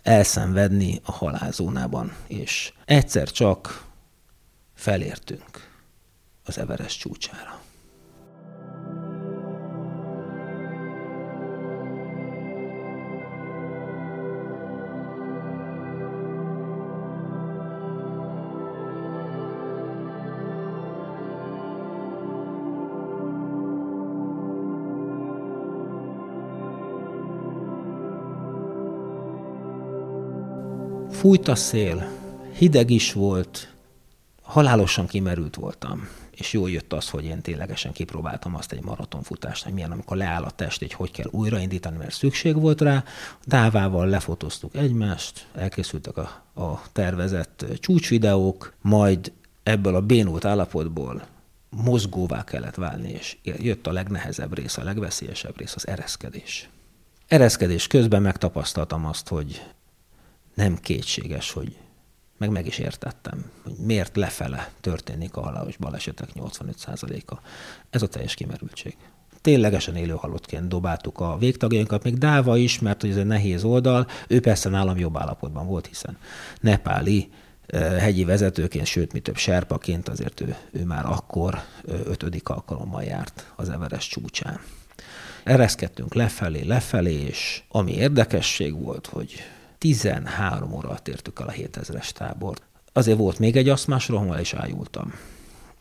elszenvedni 0.02 1.00
a 1.04 1.12
halálzónában. 1.12 2.12
És 2.26 2.72
egyszer 2.84 3.30
csak 3.30 3.84
felértünk 4.74 5.70
az 6.44 6.58
Everest 6.58 6.98
csúcsára. 6.98 7.60
Fújt 31.26 31.48
a 31.48 31.54
szél, 31.54 32.08
hideg 32.56 32.90
is 32.90 33.12
volt, 33.12 33.74
halálosan 34.42 35.06
kimerült 35.06 35.54
voltam 35.54 36.08
és 36.30 36.52
jól 36.52 36.70
jött 36.70 36.92
az, 36.92 37.10
hogy 37.10 37.24
én 37.24 37.40
ténylegesen 37.42 37.92
kipróbáltam 37.92 38.54
azt 38.54 38.72
egy 38.72 38.82
maratonfutást, 38.82 39.64
hogy 39.64 39.72
milyen, 39.72 39.90
amikor 39.90 40.16
leáll 40.16 40.42
a 40.42 40.50
test, 40.50 40.78
hogy 40.78 40.92
hogy 40.92 41.10
kell 41.10 41.26
újraindítani, 41.30 41.96
mert 41.96 42.12
szükség 42.12 42.60
volt 42.60 42.80
rá. 42.80 43.04
Dávával 43.44 44.06
lefotóztuk 44.06 44.74
egymást, 44.74 45.46
elkészültek 45.54 46.16
a, 46.16 46.42
a 46.54 46.82
tervezett 46.92 47.64
csúcsvideók, 47.80 48.74
majd 48.80 49.32
ebből 49.62 49.94
a 49.94 50.00
bénult 50.00 50.44
állapotból 50.44 51.26
mozgóvá 51.70 52.44
kellett 52.44 52.74
válni, 52.74 53.10
és 53.10 53.36
jött 53.42 53.86
a 53.86 53.92
legnehezebb 53.92 54.54
rész, 54.54 54.76
a 54.76 54.84
legveszélyesebb 54.84 55.58
rész, 55.58 55.74
az 55.74 55.86
ereszkedés. 55.86 56.68
Ereszkedés 57.26 57.86
közben 57.86 58.22
megtapasztaltam 58.22 59.06
azt, 59.06 59.28
hogy 59.28 59.62
nem 60.56 60.76
kétséges, 60.76 61.52
hogy 61.52 61.76
meg 62.38 62.50
meg 62.50 62.66
is 62.66 62.78
értettem, 62.78 63.50
hogy 63.62 63.74
miért 63.78 64.16
lefele 64.16 64.70
történik 64.80 65.36
a 65.36 65.40
halálos 65.40 65.76
balesetek 65.76 66.28
85%-a. 66.34 67.34
Ez 67.90 68.02
a 68.02 68.06
teljes 68.08 68.34
kimerültség. 68.34 68.96
Ténylegesen 69.40 69.96
élő 69.96 70.12
halottként 70.12 70.68
dobáltuk 70.68 71.20
a 71.20 71.38
végtagjainkat, 71.38 72.02
még 72.02 72.18
Dáva 72.18 72.56
is, 72.56 72.78
mert 72.78 73.00
hogy 73.00 73.10
ez 73.10 73.16
egy 73.16 73.26
nehéz 73.26 73.64
oldal, 73.64 74.06
ő 74.28 74.40
persze 74.40 74.68
nálam 74.68 74.98
jobb 74.98 75.16
állapotban 75.16 75.66
volt, 75.66 75.86
hiszen 75.86 76.18
nepáli 76.60 77.30
hegyi 77.98 78.24
vezetőként, 78.24 78.86
sőt, 78.86 79.12
mi 79.12 79.20
több 79.20 79.36
serpaként, 79.36 80.08
azért 80.08 80.40
ő, 80.40 80.56
ő 80.70 80.84
már 80.84 81.06
akkor 81.06 81.62
ötödik 81.84 82.48
alkalommal 82.48 83.02
járt 83.02 83.52
az 83.56 83.68
Everest 83.68 84.10
csúcsán. 84.10 84.60
Ereszkedtünk 85.44 86.14
lefelé, 86.14 86.62
lefelé, 86.62 87.14
és 87.14 87.62
ami 87.68 87.92
érdekesség 87.92 88.80
volt, 88.82 89.06
hogy 89.06 89.34
13 89.78 90.72
óra 90.72 90.88
alatt 90.88 91.08
értük 91.08 91.40
el 91.40 91.48
a 91.48 91.52
7000-es 91.52 92.10
tábort. 92.10 92.62
Azért 92.92 93.18
volt 93.18 93.38
még 93.38 93.56
egy 93.56 93.68
aszmás 93.68 94.08
rohammal, 94.08 94.38
és 94.38 94.54
ájultam. 94.54 95.12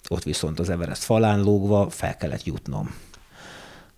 Ott 0.10 0.23
viszont 0.23 0.60
az 0.60 0.69
Everest 0.69 1.03
falán 1.03 1.41
lógva 1.41 1.89
fel 1.89 2.17
kellett 2.17 2.43
jutnom. 2.43 2.95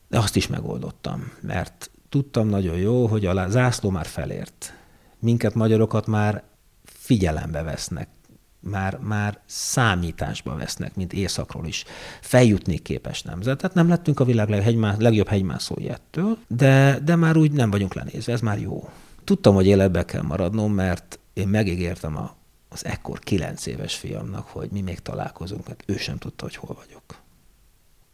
De 0.08 0.18
azt 0.18 0.36
is 0.36 0.48
megoldottam, 0.48 1.32
mert 1.42 1.92
tudtam 2.10 2.48
nagyon 2.48 2.78
jó, 2.78 3.08
hogy 3.08 3.26
a 3.26 3.50
zászló 3.50 3.90
már 3.90 4.06
felért. 4.06 4.74
Minket 5.20 5.54
magyarokat 5.54 6.08
már 6.08 6.44
figyelembe 6.86 7.62
vesznek, 7.62 8.08
már, 8.60 8.98
már 8.98 9.40
számításba 9.46 10.56
vesznek, 10.56 10.96
mint 10.96 11.14
északról 11.14 11.66
is. 11.66 11.84
Feljutni 12.22 12.78
képes 12.78 13.22
nemzet. 13.22 13.58
Tehát 13.58 13.76
nem 13.76 13.90
lettünk 13.90 14.20
a 14.20 14.26
világ 14.26 14.50
legjobb 14.98 15.28
hegymászójettől, 15.28 16.38
de, 16.48 17.00
de 17.04 17.16
már 17.16 17.38
úgy 17.38 17.52
nem 17.52 17.70
vagyunk 17.70 17.94
lenézve, 17.94 18.32
ez 18.34 18.42
már 18.42 18.60
jó 18.60 18.90
tudtam, 19.28 19.56
hogy 19.56 19.68
életbe 19.68 20.06
kell 20.06 20.22
maradnom, 20.22 20.74
mert 20.74 21.20
én 21.34 21.48
megígértem 21.48 22.18
a, 22.18 22.36
az 22.70 22.86
ekkor 22.86 23.20
kilenc 23.20 23.66
éves 23.66 23.96
fiamnak, 23.96 24.48
hogy 24.48 24.70
mi 24.72 24.82
még 24.82 25.00
találkozunk, 25.00 25.68
mert 25.68 25.84
ő 25.86 25.98
sem 25.98 26.18
tudta, 26.18 26.44
hogy 26.44 26.56
hol 26.56 26.76
vagyok. 26.76 27.04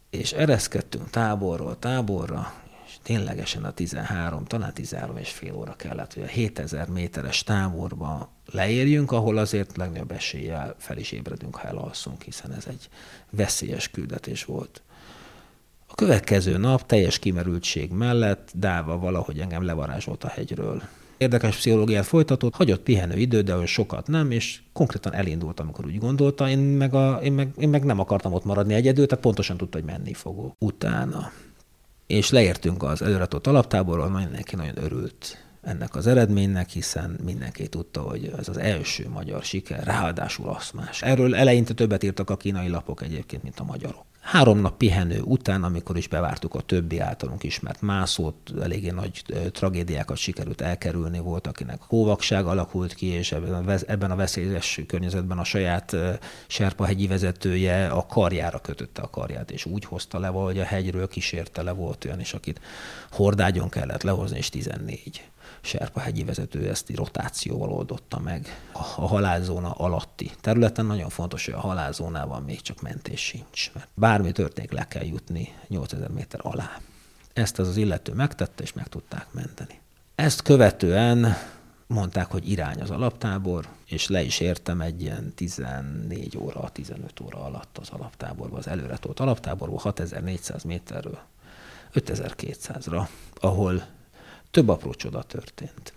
És 0.09 0.31
ereszkedtünk 0.31 1.09
táborról 1.09 1.79
táborra, 1.79 2.53
és 2.85 2.97
ténylegesen 3.01 3.63
a 3.63 3.71
13, 3.71 4.45
talán 4.45 4.73
13 4.73 5.17
és 5.17 5.29
fél 5.29 5.55
óra 5.55 5.75
kellett, 5.75 6.13
hogy 6.13 6.23
a 6.23 6.27
7000 6.27 6.87
méteres 6.89 7.43
táborba 7.43 8.29
leérjünk, 8.51 9.11
ahol 9.11 9.37
azért 9.37 9.77
legnagyobb 9.77 10.11
eséllyel 10.11 10.75
fel 10.77 10.97
is 10.97 11.11
ébredünk, 11.11 11.55
ha 11.55 11.67
elalszunk, 11.67 12.21
hiszen 12.21 12.53
ez 12.53 12.65
egy 12.67 12.89
veszélyes 13.29 13.89
küldetés 13.89 14.45
volt. 14.45 14.81
A 15.87 15.95
következő 15.95 16.57
nap 16.57 16.85
teljes 16.85 17.19
kimerültség 17.19 17.91
mellett 17.91 18.51
Dáva 18.53 18.97
valahogy 18.97 19.39
engem 19.39 19.63
levarázsolt 19.63 20.23
a 20.23 20.27
hegyről 20.27 20.83
érdekes 21.23 21.55
pszichológiát 21.55 22.05
folytatott, 22.05 22.55
hagyott 22.55 22.81
pihenő 22.81 23.17
idő, 23.17 23.41
de 23.41 23.53
olyan 23.53 23.65
sokat 23.65 24.07
nem, 24.07 24.31
és 24.31 24.59
konkrétan 24.73 25.13
elindult, 25.13 25.59
amikor 25.59 25.85
úgy 25.85 25.97
gondolta. 25.97 26.49
Én 26.49 26.59
meg, 26.59 26.93
a, 26.93 27.19
én 27.23 27.33
meg, 27.33 27.53
én 27.57 27.69
meg 27.69 27.83
nem 27.83 27.99
akartam 27.99 28.33
ott 28.33 28.45
maradni 28.45 28.73
egyedül, 28.73 29.05
tehát 29.05 29.23
pontosan 29.23 29.57
tudta, 29.57 29.77
hogy 29.77 29.87
menni 29.87 30.13
fogok 30.13 30.55
utána. 30.59 31.31
És 32.07 32.29
leértünk 32.29 32.83
az 32.83 33.01
előretott 33.01 33.47
alaptáborról, 33.47 34.09
mindenki 34.09 34.55
nagyon 34.55 34.83
örült 34.83 35.37
ennek 35.61 35.95
az 35.95 36.07
eredménynek, 36.07 36.69
hiszen 36.69 37.19
mindenki 37.23 37.67
tudta, 37.67 38.01
hogy 38.01 38.33
ez 38.37 38.49
az 38.49 38.57
első 38.57 39.09
magyar 39.09 39.43
siker, 39.43 39.83
ráadásul 39.83 40.49
aszmás. 40.49 41.01
Erről 41.01 41.35
eleinte 41.35 41.73
többet 41.73 42.03
írtak 42.03 42.29
a 42.29 42.37
kínai 42.37 42.69
lapok 42.69 43.01
egyébként, 43.01 43.43
mint 43.43 43.59
a 43.59 43.63
magyarok. 43.63 44.05
Három 44.23 44.59
nap 44.59 44.77
pihenő 44.77 45.21
után, 45.21 45.63
amikor 45.63 45.97
is 45.97 46.07
bevártuk 46.07 46.55
a 46.55 46.61
többi 46.61 46.99
általunk 46.99 47.43
ismert 47.43 47.81
mászót, 47.81 48.35
eléggé 48.61 48.89
nagy 48.89 49.23
tragédiákat 49.51 50.17
sikerült 50.17 50.61
elkerülni, 50.61 51.19
volt, 51.19 51.47
akinek 51.47 51.81
hóvakság 51.81 52.45
alakult 52.45 52.93
ki, 52.93 53.05
és 53.05 53.31
ebben 53.87 54.11
a 54.11 54.15
veszélyes 54.15 54.79
környezetben 54.87 55.37
a 55.37 55.43
saját 55.43 55.95
Serpahegyi 56.47 57.07
vezetője 57.07 57.87
a 57.87 58.05
karjára 58.05 58.59
kötötte 58.59 59.01
a 59.01 59.09
karját, 59.09 59.51
és 59.51 59.65
úgy 59.65 59.85
hozta 59.85 60.19
le, 60.19 60.27
hogy 60.27 60.59
a 60.59 60.63
hegyről 60.63 61.07
kísérte 61.07 61.61
le, 61.61 61.71
volt 61.71 62.05
olyan 62.05 62.19
is, 62.19 62.33
akit 62.33 62.61
hordágyon 63.11 63.69
kellett 63.69 64.03
lehozni, 64.03 64.37
és 64.37 64.49
14 64.49 65.32
Serpa 65.61 65.99
hegyi 65.99 66.23
vezető 66.23 66.69
ezt 66.69 66.89
egy 66.89 66.95
rotációval 66.95 67.69
oldotta 67.69 68.19
meg. 68.19 68.47
A 68.95 69.07
halálzóna 69.07 69.71
alatti 69.71 70.31
területen 70.41 70.85
nagyon 70.85 71.09
fontos, 71.09 71.45
hogy 71.45 71.53
a 71.53 71.59
halálzónában 71.59 72.43
még 72.43 72.61
csak 72.61 72.81
mentés 72.81 73.21
sincs, 73.21 73.71
mert 73.73 73.87
bármi 73.93 74.31
történik, 74.31 74.71
le 74.71 74.87
kell 74.87 75.05
jutni 75.05 75.53
8000 75.67 76.09
méter 76.09 76.39
alá. 76.43 76.79
Ezt 77.33 77.59
az 77.59 77.67
az 77.67 77.77
illető 77.77 78.13
megtette, 78.13 78.63
és 78.63 78.73
meg 78.73 78.87
tudták 78.87 79.27
menteni. 79.31 79.79
Ezt 80.15 80.41
követően 80.41 81.35
mondták, 81.87 82.31
hogy 82.31 82.49
irány 82.49 82.81
az 82.81 82.89
alaptábor, 82.89 83.67
és 83.85 84.07
le 84.07 84.21
is 84.21 84.39
értem 84.39 84.81
egy 84.81 85.01
ilyen 85.01 85.33
14 85.35 86.37
óra, 86.37 86.69
15 86.69 87.19
óra 87.19 87.43
alatt 87.43 87.77
az 87.77 87.89
alaptáborba, 87.89 88.57
az 88.57 88.67
előre 88.67 88.97
tolt 88.97 89.19
alaptáborból 89.19 89.79
6400 89.79 90.63
méterről 90.63 91.19
5200-ra, 91.93 93.07
ahol 93.33 93.85
több 94.53 94.69
apró 94.69 94.93
csoda 94.93 95.23
történt. 95.23 95.93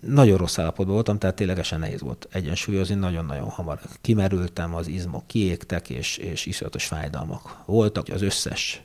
Nagyon 0.00 0.38
rossz 0.38 0.58
állapotban 0.58 0.94
voltam, 0.94 1.18
tehát 1.18 1.36
ténylegesen 1.36 1.78
nehéz 1.80 2.00
volt 2.00 2.28
egyensúlyozni, 2.32 2.94
nagyon-nagyon 2.94 3.48
hamar 3.48 3.80
kimerültem, 4.00 4.74
az 4.74 4.86
izmok 4.86 5.26
kiégtek, 5.26 5.90
és, 5.90 6.16
és 6.16 6.46
iszonyatos 6.46 6.84
fájdalmak 6.84 7.56
voltak. 7.64 8.08
Az 8.08 8.22
összes 8.22 8.82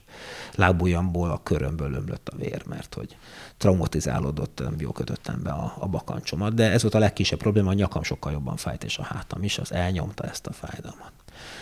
lábujjamból, 0.56 1.32
a 1.32 1.44
körömből 1.44 1.94
ömlött 1.94 2.30
a 2.30 2.36
vér, 2.36 2.66
mert 2.66 2.94
hogy 2.94 3.18
traumatizálódott, 3.58 4.60
nem 4.60 4.92
kötöttem 4.92 5.40
be 5.44 5.52
a, 5.52 5.76
a 5.80 5.88
bakancsomat, 5.88 6.54
de 6.54 6.72
ez 6.72 6.82
volt 6.82 6.94
a 6.94 7.00
legkisebb 7.00 7.40
probléma, 7.40 7.70
a 7.70 7.74
nyakam 7.74 8.04
sokkal 8.04 8.32
jobban 8.32 8.58
fájt, 8.58 8.84
és 8.84 8.98
a 8.98 9.04
hátam 9.04 9.44
is, 9.44 9.58
az 9.58 9.72
elnyomta 9.72 10.24
ezt 10.24 10.48
a 10.48 10.54
fájdalmat. 10.54 11.12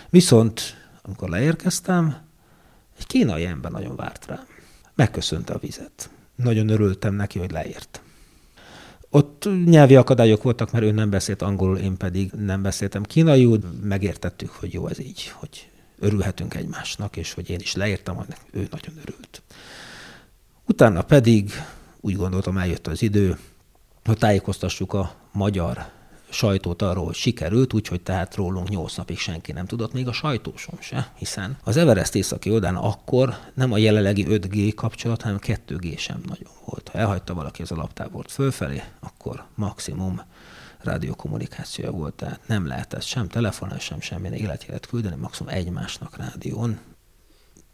Viszont, 0.10 0.62
amikor 1.02 1.30
leérkeztem, 1.30 2.17
egy 2.98 3.08
kínai 3.08 3.46
ember 3.46 3.72
nagyon 3.72 3.96
várt 3.96 4.26
rám. 4.26 4.46
Megköszönte 4.96 5.54
a 5.54 5.60
vizet 5.60 6.10
nagyon 6.43 6.69
örültem 6.69 7.13
neki, 7.13 7.39
hogy 7.39 7.51
leért. 7.51 8.01
Ott 9.10 9.47
nyelvi 9.65 9.95
akadályok 9.95 10.43
voltak, 10.43 10.71
mert 10.71 10.84
ő 10.84 10.91
nem 10.91 11.10
beszélt 11.10 11.41
angolul, 11.41 11.77
én 11.77 11.97
pedig 11.97 12.32
nem 12.32 12.62
beszéltem 12.62 13.04
kínaiul. 13.04 13.60
Megértettük, 13.84 14.49
hogy 14.49 14.73
jó 14.73 14.88
ez 14.88 14.99
így, 14.99 15.32
hogy 15.34 15.69
örülhetünk 15.99 16.54
egymásnak, 16.54 17.17
és 17.17 17.34
hogy 17.34 17.49
én 17.49 17.60
is 17.60 17.75
hogy 17.75 18.62
ő 18.62 18.67
nagyon 18.71 18.95
örült. 19.01 19.41
Utána 20.67 21.01
pedig 21.01 21.51
úgy 21.99 22.15
gondoltam, 22.15 22.58
eljött 22.58 22.88
az 22.88 23.01
idő, 23.01 23.38
hogy 24.06 24.17
tájékoztassuk 24.17 24.93
a 24.93 25.15
magyar 25.32 25.86
sajtót 26.32 26.82
arról, 26.82 27.06
hogy 27.06 27.15
sikerült, 27.15 27.74
úgyhogy 27.74 28.02
tehát 28.02 28.36
rólunk 28.36 28.70
nyolc 28.70 28.96
napig 28.96 29.17
senki 29.17 29.52
nem 29.52 29.65
tudott, 29.65 29.94
még 29.94 30.08
a 30.08 30.12
sajtósom 30.12 30.76
se, 30.80 31.12
hiszen 31.15 31.58
az 31.63 31.78
Everest 31.78 32.15
északi 32.15 32.52
oldán 32.52 32.76
akkor 32.76 33.36
nem 33.54 33.72
a 33.72 33.78
jelenlegi 33.78 34.26
5G 34.30 34.72
kapcsolat, 34.76 35.22
hanem 35.22 35.39
2G 35.41 35.98
sem 35.98 36.22
nagyon 36.28 36.52
volt. 36.65 36.88
Ha 36.88 36.98
elhagyta 36.98 37.34
valaki 37.34 37.62
az 37.62 37.72
alaptábort 37.72 38.32
fölfelé, 38.32 38.84
akkor 39.00 39.44
maximum 39.56 40.22
rádiókommunikációja 40.84 41.91
volt, 41.91 42.13
tehát 42.13 42.39
nem 42.48 42.67
lehetett 42.67 43.04
sem 43.04 43.28
telefonál, 43.28 43.80
sem 43.80 44.02
semmilyen 44.02 44.34
életjelet 44.34 44.86
küldeni, 44.86 45.15
maximum 45.15 45.54
egymásnak 45.54 46.17
rádión. 46.17 46.80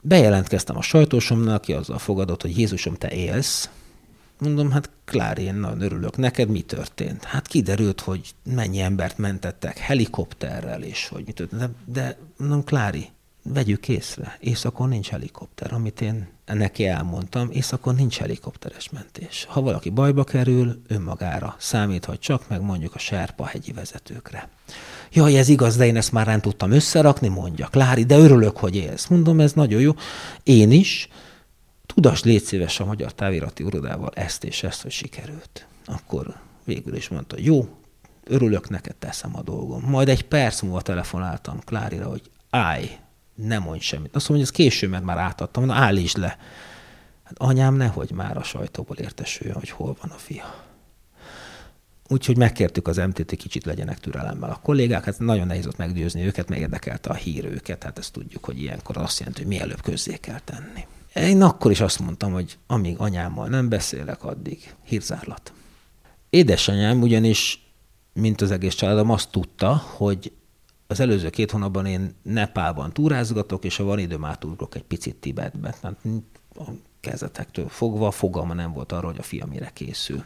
Bejelentkeztem 0.02 0.78
a 0.78 0.82
sajtósomnak, 0.82 1.56
aki 1.56 1.74
azzal 1.74 2.00
fogadott, 2.00 2.42
hogy 2.42 2.58
Jézusom, 2.58 2.94
te 2.94 3.10
élsz, 3.10 3.70
Mondom, 4.40 4.72
hát 4.72 4.90
Klári, 5.06 5.44
én 5.44 5.56
nagyon 5.56 5.82
örülök. 5.82 6.18
Neked 6.18 6.50
mi 6.50 6.62
történt? 6.62 7.24
Hát 7.24 7.48
kiderült, 7.48 8.02
hogy 8.02 8.34
mennyi 8.44 8.80
embert 8.80 9.18
mentettek 9.18 9.78
helikopterrel, 9.78 10.84
és 10.84 11.08
hogy 11.08 11.24
mit 11.26 11.36
történt. 11.36 11.62
De, 11.62 11.70
de 11.86 12.18
mondom, 12.38 12.64
Klári, 12.64 13.10
vegyük 13.54 13.88
észre, 13.88 14.38
északon 14.40 14.90
nincs 14.90 15.10
helikopter, 15.10 15.74
amit 15.74 16.02
én 16.02 16.28
neki 16.46 16.88
elmondtam, 16.88 17.50
északon 17.52 17.96
nincs 17.96 18.18
helikopteres 18.18 18.90
mentés. 18.90 19.46
Ha 19.50 19.62
valaki 19.62 19.90
bajba 19.90 20.24
kerül, 20.24 20.82
önmagára 20.88 21.56
számíthat 21.60 22.20
csak, 22.20 22.48
meg 22.50 22.62
mondjuk 22.62 22.96
a 22.96 23.00
Serpa 23.00 23.46
hegyi 23.46 23.72
vezetőkre. 23.72 24.50
Jaj, 25.12 25.38
ez 25.38 25.48
igaz, 25.48 25.76
de 25.76 25.86
én 25.86 25.96
ezt 25.96 26.12
már 26.12 26.26
nem 26.26 26.42
tudtam 26.42 26.72
összerakni, 26.72 27.28
mondja 27.28 27.68
Klári, 27.68 28.04
de 28.04 28.18
örülök, 28.18 28.58
hogy 28.58 28.76
élsz. 28.76 29.08
Mondom, 29.08 29.40
ez 29.40 29.54
nagyon 29.54 29.82
jó. 29.82 29.92
Én 30.44 30.72
is, 30.72 31.10
Tudas 31.98 32.24
légy 32.24 32.44
szíves 32.44 32.80
a 32.80 32.86
Magyar 32.86 33.14
Távirati 33.14 33.64
Urodával 33.64 34.12
ezt 34.14 34.44
és 34.44 34.64
ezt, 34.64 34.82
hogy 34.82 34.92
sikerült. 34.92 35.68
Akkor 35.86 36.36
végül 36.64 36.96
is 36.96 37.08
mondta, 37.08 37.36
jó, 37.40 37.68
örülök 38.24 38.70
neked, 38.70 38.96
teszem 38.96 39.36
a 39.36 39.42
dolgom. 39.42 39.84
Majd 39.84 40.10
egy 40.10 40.24
perc 40.24 40.62
múlva 40.62 40.82
telefonáltam 40.82 41.60
Klárira, 41.60 42.10
hogy 42.10 42.22
állj, 42.50 42.98
ne 43.36 43.60
mondj 43.60 43.84
semmit. 43.84 44.16
Azt 44.16 44.30
mondja, 44.30 44.48
hogy 44.48 44.56
ez 44.56 44.66
késő, 44.66 44.88
mert 44.88 45.04
már 45.04 45.18
átadtam, 45.18 45.66
na 45.66 45.74
állítsd 45.74 46.18
le. 46.18 46.38
Hát 47.24 47.38
anyám 47.38 47.76
nehogy 47.76 48.12
már 48.12 48.38
a 48.38 48.44
sajtóból 48.44 48.96
értesüljön, 48.98 49.56
hogy 49.56 49.70
hol 49.70 49.96
van 50.02 50.12
a 50.12 50.18
fia. 50.18 50.66
Úgyhogy 52.08 52.38
megkértük 52.38 52.88
az 52.88 52.98
MTT, 52.98 53.36
kicsit 53.36 53.66
legyenek 53.66 54.00
türelemmel 54.00 54.50
a 54.50 54.60
kollégák, 54.64 55.04
hát 55.04 55.20
nagyon 55.20 55.48
nehéz 55.48 55.68
ott 55.68 55.78
meggyőzni 55.78 56.26
őket, 56.26 56.50
mert 56.50 56.62
érdekelte 56.62 57.10
a 57.10 57.14
hír 57.14 57.46
őket, 57.46 57.84
hát 57.84 57.98
ezt 57.98 58.14
tudjuk, 58.14 58.46
hogy 58.46 58.62
ilyenkor 58.62 58.98
azt 58.98 59.20
jelenti, 59.20 59.40
hogy 59.40 59.50
mielőbb 59.50 59.82
közzé 59.82 60.18
kell 60.18 60.40
tenni. 60.40 60.86
Én 61.20 61.42
akkor 61.42 61.72
is 61.72 61.82
azt 61.82 62.00
mondtam, 62.00 62.32
hogy 62.32 62.58
amíg 62.68 62.98
anyámmal 62.98 63.48
nem 63.48 63.70
beszélek, 63.70 64.24
addig 64.24 64.76
hírzárlat. 64.84 65.54
Édesanyám 66.30 67.02
ugyanis, 67.02 67.72
mint 68.14 68.42
az 68.42 68.52
egész 68.52 68.74
családom, 68.76 69.10
azt 69.10 69.30
tudta, 69.32 69.76
hogy 69.76 70.32
az 70.88 71.00
előző 71.00 71.30
két 71.30 71.52
hónapban 71.52 71.86
én 71.86 72.16
Nepálban 72.22 72.94
túrázgatok, 72.94 73.64
és 73.64 73.76
ha 73.76 73.84
van 73.84 74.00
időm, 74.00 74.26
átugrok 74.26 74.76
egy 74.76 74.84
picit 74.84 75.16
Tibetbe. 75.16 75.76
Tehát 75.82 75.98
a 76.56 76.64
kezdetektől 77.00 77.70
fogva 77.70 78.12
fogalma 78.12 78.54
nem 78.54 78.74
volt 78.74 78.92
arról, 78.92 79.12
hogy 79.12 79.20
a 79.20 79.24
fiam 79.24 79.50
mire 79.50 79.72
készül. 79.74 80.26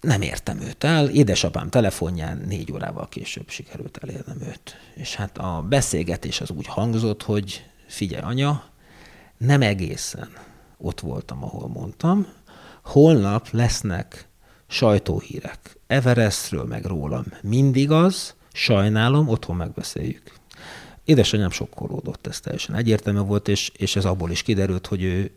Nem 0.00 0.22
értem 0.22 0.60
őt 0.60 0.84
el, 0.84 1.08
édesapám 1.08 1.70
telefonján 1.70 2.38
négy 2.46 2.72
órával 2.72 3.08
később 3.08 3.48
sikerült 3.48 3.96
elérnem 4.02 4.40
őt. 4.40 4.76
És 4.94 5.14
hát 5.14 5.38
a 5.38 5.64
beszélgetés 5.68 6.40
az 6.40 6.50
úgy 6.50 6.66
hangzott, 6.66 7.22
hogy 7.22 7.64
figyelj 7.86 8.22
anya, 8.22 8.64
nem 9.38 9.62
egészen 9.62 10.28
ott 10.76 11.00
voltam, 11.00 11.44
ahol 11.44 11.68
mondtam. 11.68 12.26
Holnap 12.84 13.48
lesznek 13.50 14.28
sajtóhírek 14.66 15.78
Everestről, 15.86 16.64
meg 16.64 16.84
rólam. 16.84 17.24
Mindig 17.42 17.90
az, 17.90 18.34
sajnálom, 18.52 19.28
otthon 19.28 19.56
megbeszéljük. 19.56 20.32
Édesanyám 21.04 21.50
sokkolódott, 21.50 22.26
ez 22.26 22.40
teljesen 22.40 22.74
egyértelmű 22.74 23.20
volt, 23.20 23.48
és, 23.48 23.72
és 23.76 23.96
ez 23.96 24.04
abból 24.04 24.30
is 24.30 24.42
kiderült, 24.42 24.86
hogy 24.86 25.02
ő, 25.02 25.30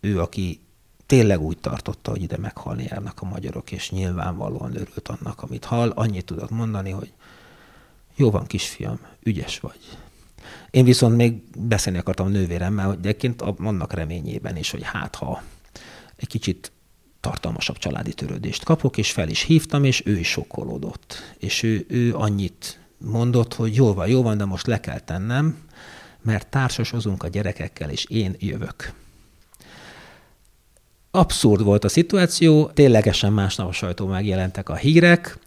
ő, 0.00 0.20
aki 0.20 0.60
tényleg 1.06 1.40
úgy 1.40 1.58
tartotta, 1.58 2.10
hogy 2.10 2.22
ide 2.22 2.36
meghalni 2.38 2.86
járnak 2.88 3.20
a 3.22 3.24
magyarok, 3.24 3.72
és 3.72 3.90
nyilvánvalóan 3.90 4.74
örült 4.74 5.08
annak, 5.08 5.42
amit 5.42 5.64
hall, 5.64 5.90
annyit 5.90 6.24
tudott 6.24 6.50
mondani, 6.50 6.90
hogy 6.90 7.12
jó 8.16 8.30
van, 8.30 8.46
kisfiam, 8.46 8.98
ügyes 9.22 9.60
vagy. 9.60 9.78
Én 10.74 10.84
viszont 10.84 11.16
még 11.16 11.42
beszélni 11.58 11.98
akartam 11.98 12.26
a 12.26 12.28
nővéremmel, 12.28 12.86
hogy 12.86 12.98
egyébként 12.98 13.42
annak 13.42 13.92
reményében 13.92 14.56
is, 14.56 14.70
hogy 14.70 14.82
hát 14.82 15.14
ha 15.14 15.42
egy 16.16 16.28
kicsit 16.28 16.72
tartalmasabb 17.20 17.78
családi 17.78 18.12
törődést 18.12 18.64
kapok, 18.64 18.96
és 18.96 19.12
fel 19.12 19.28
is 19.28 19.42
hívtam, 19.42 19.84
és 19.84 20.02
ő 20.06 20.18
is 20.18 20.28
sokkolódott. 20.28 21.34
És 21.38 21.62
ő, 21.62 21.84
ő 21.88 22.14
annyit 22.14 22.78
mondott, 22.98 23.54
hogy 23.54 23.74
jó 23.74 23.94
van, 23.94 24.08
jó 24.08 24.22
van, 24.22 24.36
de 24.36 24.44
most 24.44 24.66
le 24.66 24.80
kell 24.80 25.00
tennem, 25.00 25.58
mert 26.22 26.46
társasozunk 26.46 27.22
a 27.22 27.28
gyerekekkel, 27.28 27.90
és 27.90 28.04
én 28.04 28.36
jövök. 28.38 28.92
Abszurd 31.10 31.62
volt 31.62 31.84
a 31.84 31.88
szituáció, 31.88 32.66
ténylegesen 32.66 33.32
másnap 33.32 33.68
a 33.68 33.72
sajtó 33.72 34.06
megjelentek 34.06 34.68
a 34.68 34.74
hírek, 34.74 35.38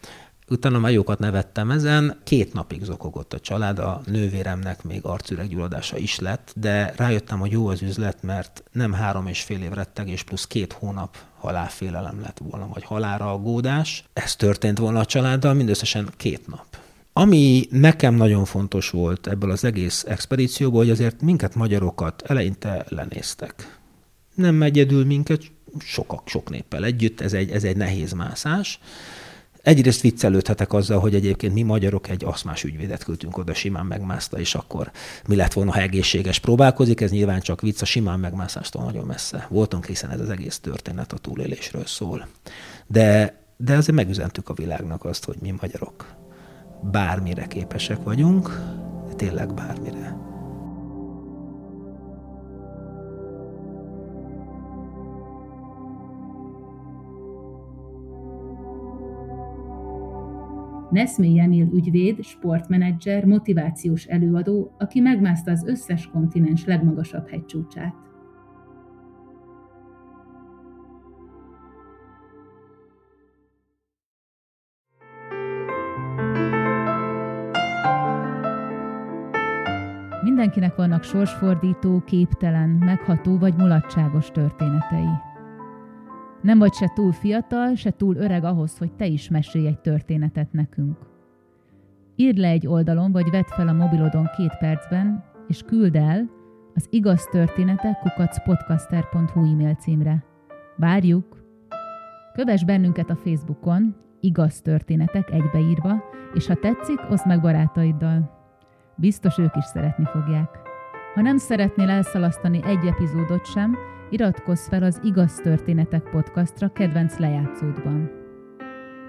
Utána 0.50 0.80
már 0.80 0.92
jókat 0.92 1.20
nevettem 1.20 1.72
ezen, 1.72 2.20
két 2.24 2.54
napig 2.54 2.84
zokogott 2.84 3.34
a 3.34 3.40
család, 3.40 3.80
a 3.80 4.02
nővéremnek 4.06 4.84
még 4.84 5.00
arcüreggyulladása 5.04 5.98
is 5.98 6.20
lett, 6.20 6.54
de 6.56 6.94
rájöttem, 6.96 7.40
hogy 7.40 7.52
jó 7.52 7.68
az 7.68 7.82
üzlet, 7.82 8.24
mert 8.24 8.64
nem 8.72 8.94
három 8.94 9.28
és 9.28 9.42
fél 9.42 9.62
év 9.62 9.72
rettegés 9.72 10.24
plusz 10.24 10.48
két 10.48 10.74
hónap 10.74 11.18
halálfélelem 11.38 12.22
lett 12.22 12.42
volna, 12.50 12.68
vagy 12.74 12.84
halára 12.84 13.32
aggódás. 13.32 14.04
Ez 14.14 14.36
történt 14.36 14.78
volna 14.78 15.00
a 15.00 15.06
családdal 15.06 15.54
mindösszesen 15.54 16.10
két 16.18 16.48
nap. 16.48 16.66
Ami 17.14 17.68
nekem 17.70 18.16
nagyon 18.16 18.46
fontos 18.46 18.90
volt 18.90 19.28
ebből 19.28 19.52
az 19.52 19.64
egész 19.64 20.04
expedícióból, 20.08 20.80
hogy 20.80 20.90
azért 20.90 21.22
minket 21.22 21.56
magyarokat 21.56 22.22
eleinte 22.22 22.86
lenéztek. 22.90 23.80
Nem 24.36 24.62
egyedül 24.62 25.06
minket, 25.06 25.42
sokak, 25.80 26.28
sok 26.28 26.50
néppel 26.50 26.86
együtt, 26.86 27.22
ez 27.22 27.34
egy, 27.34 27.52
ez 27.52 27.64
egy 27.64 27.78
nehéz 27.78 28.12
mászás, 28.12 28.80
Egyrészt 29.68 30.02
viccelődhetek 30.02 30.74
azzal, 30.74 31.00
hogy 31.00 31.16
egyébként 31.16 31.54
mi 31.54 31.62
magyarok 31.62 32.10
egy 32.10 32.26
aszmás 32.26 32.64
ügyvédet 32.64 33.04
küldtünk 33.04 33.38
oda, 33.38 33.54
simán 33.54 33.86
megmászta, 33.86 34.40
és 34.40 34.56
akkor 34.56 34.92
mi 35.28 35.36
lett 35.36 35.54
volna, 35.54 35.72
ha 35.72 35.80
egészséges 35.80 36.40
próbálkozik. 36.40 37.02
Ez 37.02 37.12
nyilván 37.12 37.40
csak 37.40 37.62
vicc, 37.62 37.82
a 37.82 37.86
simán 37.86 38.20
megmászástól 38.20 38.84
nagyon 38.84 39.06
messze 39.06 39.48
voltunk, 39.50 39.86
hiszen 39.86 40.10
ez 40.10 40.20
az 40.20 40.30
egész 40.30 40.60
történet 40.60 41.14
a 41.14 41.18
túlélésről 41.18 41.86
szól. 41.86 42.28
De, 42.86 43.38
de 43.58 43.76
azért 43.76 43.96
megüzentük 43.98 44.50
a 44.50 44.54
világnak 44.54 45.06
azt, 45.06 45.26
hogy 45.26 45.38
mi 45.42 45.54
magyarok 45.62 46.16
bármire 46.92 47.48
képesek 47.48 48.04
vagyunk, 48.04 48.62
tényleg 49.16 49.54
bármire. 49.54 50.27
Neszmé 60.90 61.34
Jemil 61.34 61.68
ügyvéd, 61.74 62.24
sportmenedzser, 62.24 63.26
motivációs 63.26 64.06
előadó, 64.06 64.76
aki 64.78 65.00
megmászta 65.00 65.52
az 65.52 65.66
összes 65.66 66.08
kontinens 66.08 66.66
legmagasabb 66.66 67.30
hegycsúcsát. 67.30 67.94
Mindenkinek 80.24 80.76
vannak 80.76 81.04
sorsfordító, 81.04 82.04
képtelen, 82.06 82.70
megható 82.70 83.38
vagy 83.38 83.56
mulatságos 83.56 84.32
történetei. 84.32 85.27
Nem 86.42 86.58
vagy 86.58 86.74
se 86.74 86.92
túl 86.96 87.12
fiatal, 87.12 87.76
se 87.76 87.92
túl 87.92 88.16
öreg 88.16 88.44
ahhoz, 88.44 88.78
hogy 88.78 88.92
te 88.92 89.06
is 89.06 89.30
mesélj 89.30 89.68
egy 89.68 89.80
történetet 89.80 90.52
nekünk. 90.52 90.98
Írd 92.16 92.38
le 92.38 92.48
egy 92.48 92.68
oldalon, 92.68 93.12
vagy 93.12 93.30
vedd 93.30 93.46
fel 93.46 93.68
a 93.68 93.74
mobilodon 93.74 94.30
két 94.38 94.58
percben, 94.58 95.24
és 95.48 95.62
küld 95.62 95.96
el 95.96 96.30
az 96.76 96.88
igaz 96.90 97.28
történetek 97.32 98.00
kukacpodcaster.hu 98.00 99.52
e-mail 99.52 99.74
címre. 99.74 100.24
Várjuk! 100.76 101.46
Kövess 102.34 102.64
bennünket 102.64 103.10
a 103.10 103.16
Facebookon, 103.16 103.96
igaz 104.20 104.62
történetek 104.62 105.32
egybeírva, 105.32 106.04
és 106.34 106.48
ha 106.48 106.56
tetszik, 106.56 107.00
oszd 107.10 107.28
meg 107.28 107.42
barátaiddal. 107.42 108.32
Biztos 108.96 109.38
ők 109.38 109.56
is 109.56 109.64
szeretni 109.64 110.06
fogják. 110.06 110.50
Ha 111.14 111.22
nem 111.22 111.38
szeretnél 111.38 111.90
elszalasztani 111.90 112.64
egy 112.64 112.86
epizódot 112.86 113.46
sem, 113.46 113.78
Iratkozz 114.10 114.68
fel 114.68 114.84
az 114.84 115.00
Igaz 115.04 115.36
Történetek 115.36 116.10
podcastra 116.10 116.72
kedvenc 116.72 117.18
lejátszódban. 117.18 118.12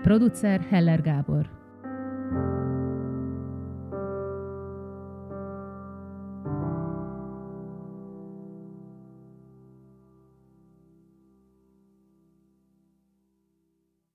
Producer 0.03 0.61
Heller 0.61 1.03
Gábor. 1.03 1.57
thank 2.31 2.63
you 2.63 2.68